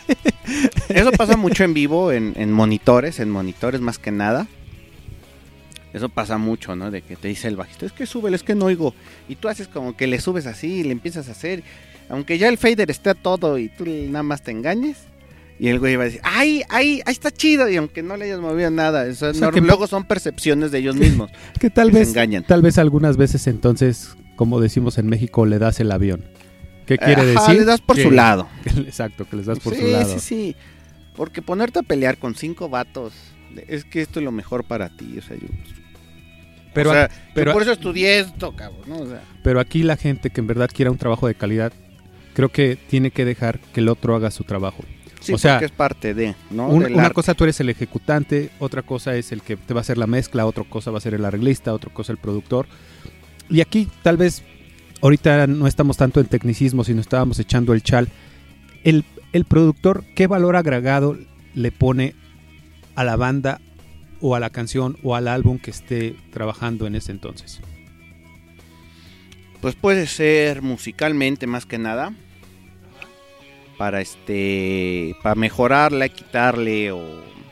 eso 0.88 1.12
pasa 1.12 1.36
mucho 1.36 1.62
en 1.62 1.74
vivo 1.74 2.10
en, 2.10 2.32
en, 2.36 2.50
monitores 2.50 3.20
en 3.20 3.30
monitores 3.30 3.80
más 3.80 3.98
que 3.98 4.10
nada. 4.10 4.46
Eso 5.92 6.10
pasa 6.10 6.36
mucho 6.36 6.76
no 6.76 6.90
de 6.90 7.00
que 7.00 7.16
te 7.16 7.28
dice 7.28 7.48
el 7.48 7.56
bajista 7.56 7.86
es 7.86 7.92
que 7.92 8.04
súbele 8.04 8.36
es 8.36 8.42
que 8.42 8.54
no 8.54 8.66
oigo 8.66 8.94
y 9.28 9.36
tú 9.36 9.48
haces 9.48 9.66
como 9.66 9.96
que 9.96 10.06
le 10.06 10.20
subes 10.20 10.46
así 10.46 10.80
y 10.80 10.82
le 10.82 10.92
empiezas 10.92 11.28
a 11.28 11.32
hacer. 11.32 11.62
Aunque 12.08 12.38
ya 12.38 12.48
el 12.48 12.58
fader 12.58 12.90
esté 12.90 13.14
todo 13.14 13.58
y 13.58 13.68
tú 13.68 13.84
nada 13.86 14.22
más 14.22 14.42
te 14.42 14.50
engañes 14.50 14.98
y 15.58 15.68
el 15.68 15.78
güey 15.78 15.94
iba 15.94 16.02
a 16.02 16.06
decir, 16.06 16.20
ay, 16.22 16.62
ay, 16.68 17.00
ahí 17.06 17.12
está 17.12 17.30
chido. 17.30 17.68
Y 17.68 17.76
aunque 17.76 18.02
no 18.02 18.16
le 18.16 18.26
hayas 18.26 18.40
movido 18.40 18.70
nada, 18.70 19.06
eso 19.06 19.32
luego 19.32 19.86
son 19.86 20.04
percepciones 20.04 20.70
de 20.70 20.78
ellos 20.78 20.96
mismos. 20.96 21.30
que 21.60 21.70
tal 21.70 21.90
vez, 21.90 22.08
engañan. 22.08 22.44
tal 22.44 22.62
vez 22.62 22.78
algunas 22.78 23.16
veces 23.16 23.46
entonces, 23.46 24.16
como 24.36 24.60
decimos 24.60 24.98
en 24.98 25.08
México, 25.08 25.46
le 25.46 25.58
das 25.58 25.80
el 25.80 25.92
avión. 25.92 26.24
¿Qué 26.84 26.98
quiere 26.98 27.24
decir? 27.24 27.56
le 27.56 27.64
das 27.64 27.80
por 27.80 27.98
su 27.98 28.10
lado. 28.10 28.48
exacto, 28.64 29.26
que 29.28 29.36
les 29.36 29.46
das 29.46 29.58
por 29.58 29.74
su 29.74 29.86
lado. 29.86 30.12
Sí, 30.14 30.20
sí, 30.20 30.52
sí. 30.52 30.56
Porque 31.16 31.40
ponerte 31.42 31.78
a 31.78 31.82
pelear 31.82 32.18
con 32.18 32.34
cinco 32.34 32.68
vatos, 32.68 33.14
es 33.66 33.84
que 33.84 34.02
esto 34.02 34.20
es 34.20 34.24
lo 34.24 34.32
mejor 34.32 34.64
para 34.64 34.90
ti. 34.90 35.16
O 35.18 35.22
sea, 35.22 35.36
yo, 35.36 35.48
pero, 36.74 36.92
pero 37.34 37.54
por 37.54 37.62
eso 37.62 37.72
estudié 37.72 38.20
esto, 38.20 38.54
cabrón. 38.54 38.82
¿no? 38.86 39.18
pero 39.42 39.60
aquí 39.60 39.82
la 39.82 39.96
gente 39.96 40.28
que 40.28 40.42
en 40.42 40.46
verdad 40.46 40.68
quiera 40.72 40.90
un 40.90 40.98
trabajo 40.98 41.26
de 41.26 41.34
calidad, 41.34 41.72
creo 42.34 42.50
que 42.50 42.76
tiene 42.76 43.10
que 43.10 43.24
dejar 43.24 43.58
que 43.72 43.80
el 43.80 43.88
otro 43.88 44.14
haga 44.14 44.30
su 44.30 44.44
trabajo 44.44 44.84
o 45.32 45.38
sea, 45.38 45.58
es 45.58 45.70
parte 45.70 46.14
de, 46.14 46.34
¿no? 46.50 46.68
una 46.68 47.10
cosa 47.10 47.34
tú 47.34 47.44
eres 47.44 47.60
el 47.60 47.68
ejecutante, 47.68 48.50
otra 48.58 48.82
cosa 48.82 49.16
es 49.16 49.32
el 49.32 49.42
que 49.42 49.56
te 49.56 49.74
va 49.74 49.80
a 49.80 49.82
hacer 49.82 49.98
la 49.98 50.06
mezcla, 50.06 50.46
otra 50.46 50.64
cosa 50.64 50.90
va 50.90 50.98
a 50.98 51.00
ser 51.00 51.14
el 51.14 51.24
arreglista, 51.24 51.72
otra 51.72 51.92
cosa 51.92 52.12
el 52.12 52.18
productor. 52.18 52.66
Y 53.48 53.60
aquí 53.60 53.88
tal 54.02 54.16
vez 54.16 54.42
ahorita 55.02 55.46
no 55.46 55.66
estamos 55.66 55.96
tanto 55.96 56.20
en 56.20 56.26
tecnicismo, 56.26 56.84
sino 56.84 57.00
estábamos 57.00 57.38
echando 57.38 57.72
el 57.72 57.82
chal. 57.82 58.08
El, 58.84 59.04
el 59.32 59.44
productor, 59.44 60.04
¿qué 60.14 60.26
valor 60.26 60.56
agregado 60.56 61.16
le 61.54 61.72
pone 61.72 62.14
a 62.94 63.04
la 63.04 63.16
banda 63.16 63.60
o 64.20 64.34
a 64.34 64.40
la 64.40 64.50
canción 64.50 64.96
o 65.02 65.14
al 65.14 65.28
álbum 65.28 65.58
que 65.58 65.70
esté 65.70 66.16
trabajando 66.32 66.86
en 66.86 66.96
ese 66.96 67.12
entonces? 67.12 67.60
Pues 69.60 69.74
puede 69.74 70.06
ser 70.06 70.62
musicalmente 70.62 71.46
más 71.46 71.66
que 71.66 71.78
nada 71.78 72.12
para 73.76 74.00
este 74.00 75.16
para 75.22 75.34
mejorarla, 75.34 76.08
quitarle 76.08 76.92
o 76.92 77.02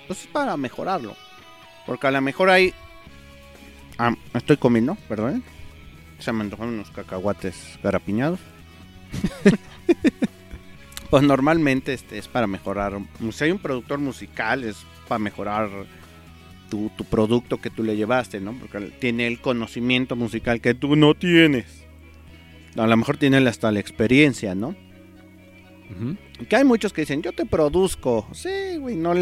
pues 0.06 0.26
para 0.32 0.56
mejorarlo. 0.56 1.16
Porque 1.86 2.06
a 2.06 2.10
lo 2.10 2.20
mejor 2.20 2.50
hay 2.50 2.72
ah, 3.98 4.14
estoy 4.32 4.56
comiendo, 4.56 4.96
perdón. 5.08 5.42
Se 6.18 6.32
me 6.32 6.42
antojaron 6.42 6.74
unos 6.74 6.90
cacahuates 6.90 7.78
garapiñados. 7.82 8.40
pues 11.10 11.22
normalmente 11.22 11.92
este 11.92 12.18
es 12.18 12.28
para 12.28 12.46
mejorar. 12.46 12.98
Si 13.32 13.44
hay 13.44 13.50
un 13.50 13.58
productor 13.58 13.98
musical 13.98 14.64
es 14.64 14.84
para 15.08 15.18
mejorar 15.18 15.68
tu, 16.70 16.90
tu 16.96 17.04
producto 17.04 17.60
que 17.60 17.70
tú 17.70 17.82
le 17.82 17.96
llevaste, 17.96 18.40
¿no? 18.40 18.54
Porque 18.54 18.80
tiene 18.98 19.26
el 19.26 19.40
conocimiento 19.40 20.16
musical 20.16 20.60
que 20.60 20.74
tú 20.74 20.96
no 20.96 21.14
tienes. 21.14 21.84
A 22.76 22.86
lo 22.86 22.96
mejor 22.96 23.18
tiene 23.18 23.36
hasta 23.48 23.70
la 23.70 23.80
experiencia, 23.80 24.54
¿no? 24.54 24.74
Que 26.48 26.56
hay 26.56 26.64
muchos 26.64 26.92
que 26.92 27.02
dicen, 27.02 27.22
yo 27.22 27.32
te 27.32 27.46
produzco. 27.46 28.26
Sí, 28.32 28.76
güey, 28.78 28.96
no 28.96 29.14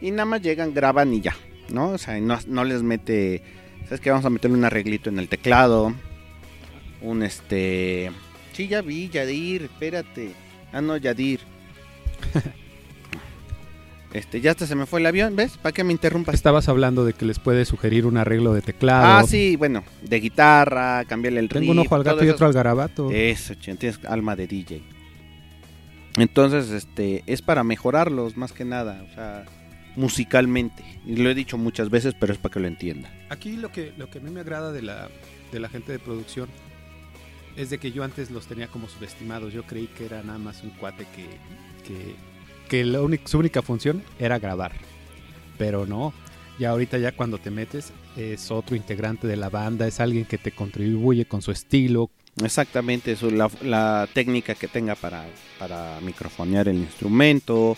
y 0.00 0.10
nada 0.10 0.24
más 0.24 0.42
llegan, 0.42 0.74
graban 0.74 1.12
y 1.12 1.20
ya, 1.20 1.34
¿no? 1.70 1.90
O 1.90 1.98
sea, 1.98 2.18
no, 2.20 2.64
les 2.64 2.82
mete, 2.82 3.42
¿sabes 3.84 4.00
qué? 4.00 4.10
Vamos 4.10 4.24
a 4.26 4.30
meterle 4.30 4.56
un 4.56 4.64
arreglito 4.64 5.10
en 5.10 5.18
el 5.18 5.28
teclado. 5.28 5.92
Un 7.00 7.22
este... 7.22 8.10
Sí, 8.52 8.68
ya 8.68 8.82
vi, 8.82 9.08
Yadir, 9.08 9.64
espérate. 9.64 10.32
Ah, 10.72 10.80
no, 10.80 10.96
Yadir. 10.96 11.40
Este, 14.10 14.40
ya 14.40 14.52
hasta 14.52 14.66
se 14.66 14.74
me 14.74 14.86
fue 14.86 15.00
el 15.00 15.06
avión, 15.06 15.36
¿ves? 15.36 15.58
¿Para 15.58 15.74
qué 15.74 15.84
me 15.84 15.92
interrumpas? 15.92 16.34
Estabas 16.34 16.70
hablando 16.70 17.04
de 17.04 17.12
que 17.12 17.26
les 17.26 17.38
puede 17.38 17.66
sugerir 17.66 18.06
un 18.06 18.16
arreglo 18.16 18.54
de 18.54 18.62
teclado. 18.62 19.04
Ah, 19.04 19.24
sí, 19.28 19.56
bueno, 19.56 19.84
de 20.00 20.18
guitarra, 20.18 21.04
cambiarle 21.04 21.40
el 21.40 21.50
Tengo 21.50 21.72
un 21.72 21.80
ojo 21.80 21.94
al 21.94 22.04
gato 22.04 22.24
y 22.24 22.30
otro 22.30 22.46
al 22.46 22.54
garabato. 22.54 23.10
Eso, 23.10 23.54
tienes 23.56 24.02
alma 24.06 24.34
de 24.34 24.46
DJ. 24.46 24.82
Entonces, 26.22 26.70
este, 26.70 27.22
es 27.26 27.42
para 27.42 27.64
mejorarlos 27.64 28.36
más 28.36 28.52
que 28.52 28.64
nada, 28.64 29.04
o 29.10 29.14
sea, 29.14 29.44
musicalmente. 29.96 30.84
Y 31.04 31.16
lo 31.16 31.30
he 31.30 31.34
dicho 31.34 31.58
muchas 31.58 31.90
veces, 31.90 32.14
pero 32.18 32.32
es 32.32 32.38
para 32.38 32.52
que 32.52 32.60
lo 32.60 32.68
entienda. 32.68 33.10
Aquí 33.30 33.56
lo 33.56 33.70
que, 33.72 33.92
lo 33.96 34.08
que 34.10 34.18
a 34.18 34.20
mí 34.20 34.30
me 34.30 34.40
agrada 34.40 34.72
de 34.72 34.82
la, 34.82 35.08
de 35.52 35.60
la 35.60 35.68
gente 35.68 35.92
de 35.92 35.98
producción 35.98 36.48
es 37.56 37.70
de 37.70 37.78
que 37.78 37.90
yo 37.90 38.04
antes 38.04 38.30
los 38.30 38.46
tenía 38.46 38.68
como 38.68 38.88
subestimados. 38.88 39.52
Yo 39.52 39.64
creí 39.64 39.88
que 39.88 40.06
era 40.06 40.22
nada 40.22 40.38
más 40.38 40.62
un 40.62 40.70
cuate 40.70 41.06
que, 41.14 41.26
que, 41.86 42.14
que 42.68 42.84
la 42.84 43.00
su 43.24 43.38
única 43.38 43.62
función 43.62 44.02
era 44.18 44.38
grabar. 44.38 44.72
Pero 45.58 45.86
no, 45.86 46.12
ya 46.58 46.70
ahorita 46.70 46.98
ya 46.98 47.12
cuando 47.12 47.38
te 47.38 47.50
metes 47.50 47.92
es 48.16 48.50
otro 48.50 48.76
integrante 48.76 49.26
de 49.26 49.36
la 49.36 49.50
banda, 49.50 49.86
es 49.86 49.98
alguien 50.00 50.24
que 50.24 50.38
te 50.38 50.52
contribuye 50.52 51.24
con 51.24 51.42
su 51.42 51.50
estilo, 51.50 52.10
Exactamente, 52.44 53.12
eso, 53.12 53.30
la, 53.30 54.08
técnica 54.12 54.54
que 54.54 54.68
tenga 54.68 54.94
para, 54.94 55.24
para 55.58 55.98
microfonear 56.00 56.68
el 56.68 56.76
instrumento, 56.76 57.76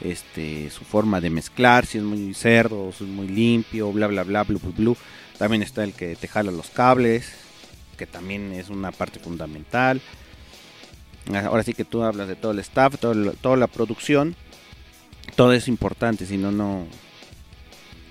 este, 0.00 0.70
su 0.70 0.84
forma 0.84 1.20
de 1.20 1.30
mezclar, 1.30 1.84
si 1.84 1.98
es 1.98 2.04
muy 2.04 2.32
cerdo, 2.34 2.92
si 2.92 3.04
es 3.04 3.10
muy 3.10 3.26
limpio, 3.26 3.92
bla 3.92 4.06
bla 4.06 4.22
bla, 4.22 4.44
blu 4.44 4.58
blu 4.58 4.72
blu. 4.72 4.96
También 5.36 5.62
está 5.62 5.84
el 5.84 5.94
que 5.94 6.14
te 6.16 6.28
jala 6.28 6.52
los 6.52 6.70
cables, 6.70 7.32
que 7.96 8.06
también 8.06 8.52
es 8.52 8.70
una 8.70 8.92
parte 8.92 9.18
fundamental. 9.18 10.00
Ahora 11.34 11.62
sí 11.62 11.74
que 11.74 11.84
tú 11.84 12.02
hablas 12.02 12.28
de 12.28 12.36
todo 12.36 12.52
el 12.52 12.58
staff, 12.60 12.98
todo 12.98 13.32
toda 13.32 13.56
la 13.56 13.66
producción. 13.66 14.36
Todo 15.36 15.52
es 15.52 15.68
importante, 15.68 16.24
si 16.24 16.38
no, 16.38 16.50
no... 16.50 16.86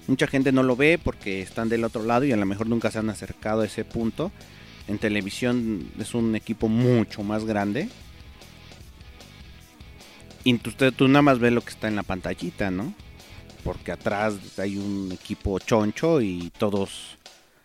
Mucha 0.07 0.27
gente 0.27 0.51
no 0.51 0.63
lo 0.63 0.75
ve 0.75 0.99
porque 1.03 1.41
están 1.41 1.67
del 1.67 1.83
otro 1.83 2.03
lado 2.03 2.25
y 2.25 2.31
a 2.31 2.37
lo 2.37 2.45
mejor 2.45 2.67
nunca 2.67 2.91
se 2.91 2.99
han 2.99 3.09
acercado 3.09 3.61
a 3.61 3.65
ese 3.65 3.83
punto. 3.83 4.31
En 4.87 4.97
televisión 4.99 5.89
es 5.99 6.13
un 6.13 6.35
equipo 6.35 6.67
mucho 6.69 7.23
más 7.23 7.43
grande. 7.45 7.89
Y 10.43 10.57
tú, 10.59 11.07
nada 11.09 11.21
más 11.21 11.39
ves 11.39 11.51
lo 11.51 11.61
que 11.61 11.71
está 11.71 11.87
en 11.89 11.95
la 11.97 12.03
pantallita, 12.03 12.71
¿no? 12.71 12.93
Porque 13.63 13.91
atrás 13.91 14.35
hay 14.57 14.77
un 14.77 15.11
equipo 15.11 15.59
choncho 15.59 16.21
y 16.21 16.51
todos 16.57 17.17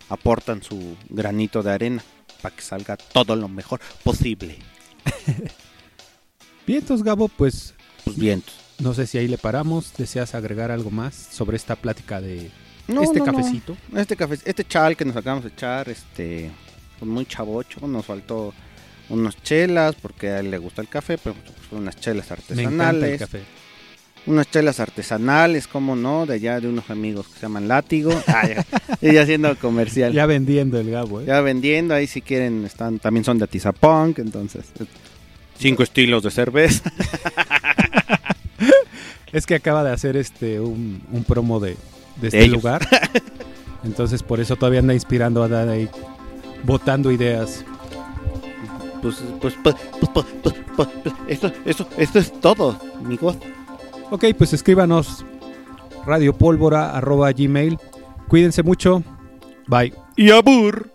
aportan 0.08 0.62
su 0.62 0.96
granito 1.08 1.62
de 1.62 1.70
arena 1.70 2.02
para 2.40 2.56
que 2.56 2.62
salga 2.62 2.96
todo 2.96 3.36
lo 3.36 3.46
mejor 3.48 3.80
posible. 4.02 4.58
Bien, 6.66 6.80
entonces 6.80 7.04
Gabo, 7.04 7.28
pues 7.28 7.74
Pues 8.04 8.16
bien. 8.16 8.42
no 8.80 8.94
sé 8.94 9.06
si 9.06 9.18
ahí 9.18 9.28
le 9.28 9.38
paramos. 9.38 9.92
¿Deseas 9.96 10.34
agregar 10.34 10.70
algo 10.72 10.90
más 10.90 11.14
sobre 11.14 11.56
esta 11.56 11.76
plática 11.76 12.20
de 12.20 12.50
No, 12.88 13.02
este 13.02 13.20
no, 13.20 13.26
no. 13.26 13.32
cafecito? 13.32 13.76
Este 13.94 14.16
café, 14.16 14.38
este 14.44 14.64
chal 14.64 14.96
que 14.96 15.04
nos 15.04 15.16
acabamos 15.16 15.44
de 15.44 15.50
echar, 15.50 15.88
este, 15.88 16.50
muy 17.08 17.26
chavocho, 17.26 17.86
nos 17.86 18.06
faltó 18.06 18.52
unas 19.08 19.40
chelas 19.42 19.94
porque 20.00 20.28
a 20.30 20.40
él 20.40 20.50
le 20.50 20.58
gusta 20.58 20.80
el 20.82 20.88
café, 20.88 21.18
pero 21.18 21.34
pues, 21.34 21.54
unas 21.72 21.96
chelas 21.96 22.26
Me 22.50 22.62
encanta 22.62 22.90
el 22.90 23.04
artesanales, 23.04 23.18
café. 23.20 23.40
unas 24.26 24.50
chelas 24.50 24.80
artesanales, 24.80 25.66
como 25.66 25.96
no, 25.96 26.26
de 26.26 26.34
allá 26.34 26.60
de 26.60 26.68
unos 26.68 26.88
amigos 26.90 27.26
que 27.28 27.34
se 27.34 27.40
llaman 27.42 27.68
Látigo, 27.68 28.10
ah, 28.28 28.48
ya, 28.48 28.64
y 29.00 29.12
ya 29.12 29.22
haciendo 29.22 29.54
comercial, 29.56 30.12
ya. 30.12 30.22
Ya 30.22 30.26
vendiendo 30.26 30.78
el 30.78 30.90
Gabo, 30.90 31.20
¿eh? 31.20 31.42
vendiendo, 31.42 31.94
ahí 31.94 32.06
si 32.06 32.22
quieren, 32.22 32.64
están, 32.64 32.98
también 32.98 33.24
son 33.24 33.38
de 33.38 33.44
Atizapunk, 33.44 34.18
entonces, 34.18 34.64
eh, 34.80 34.84
cinco 35.58 35.82
estilos 35.82 36.22
de 36.22 36.30
cerveza, 36.30 36.90
Es 39.32 39.46
que 39.46 39.54
acaba 39.54 39.82
de 39.82 39.90
hacer 39.90 40.16
este 40.18 40.60
un, 40.60 41.02
un 41.10 41.24
promo 41.24 41.58
de, 41.58 41.76
de 42.20 42.28
este 42.28 42.46
lugar. 42.48 42.86
Entonces 43.84 44.22
por 44.22 44.40
eso 44.40 44.56
todavía 44.56 44.80
anda 44.80 44.92
inspirando 44.94 45.42
a 45.42 45.48
dar 45.48 45.68
votando 46.64 47.10
ideas. 47.10 47.64
Pues, 49.00 49.22
pues, 49.40 49.54
pues, 49.62 49.74
pues, 50.12 50.26
pues 50.76 50.88
esto, 51.26 51.52
esto, 51.64 51.88
esto 51.96 52.18
es 52.18 52.40
todo, 52.40 52.78
amigos. 52.98 53.36
Ok, 54.10 54.26
pues 54.36 54.52
escríbanos 54.52 55.24
radiopólvora 56.06 56.96
arroba 56.96 57.32
gmail. 57.32 57.78
Cuídense 58.28 58.62
mucho. 58.62 59.02
Bye. 59.66 59.92
Y 60.16 60.30
abur. 60.30 60.91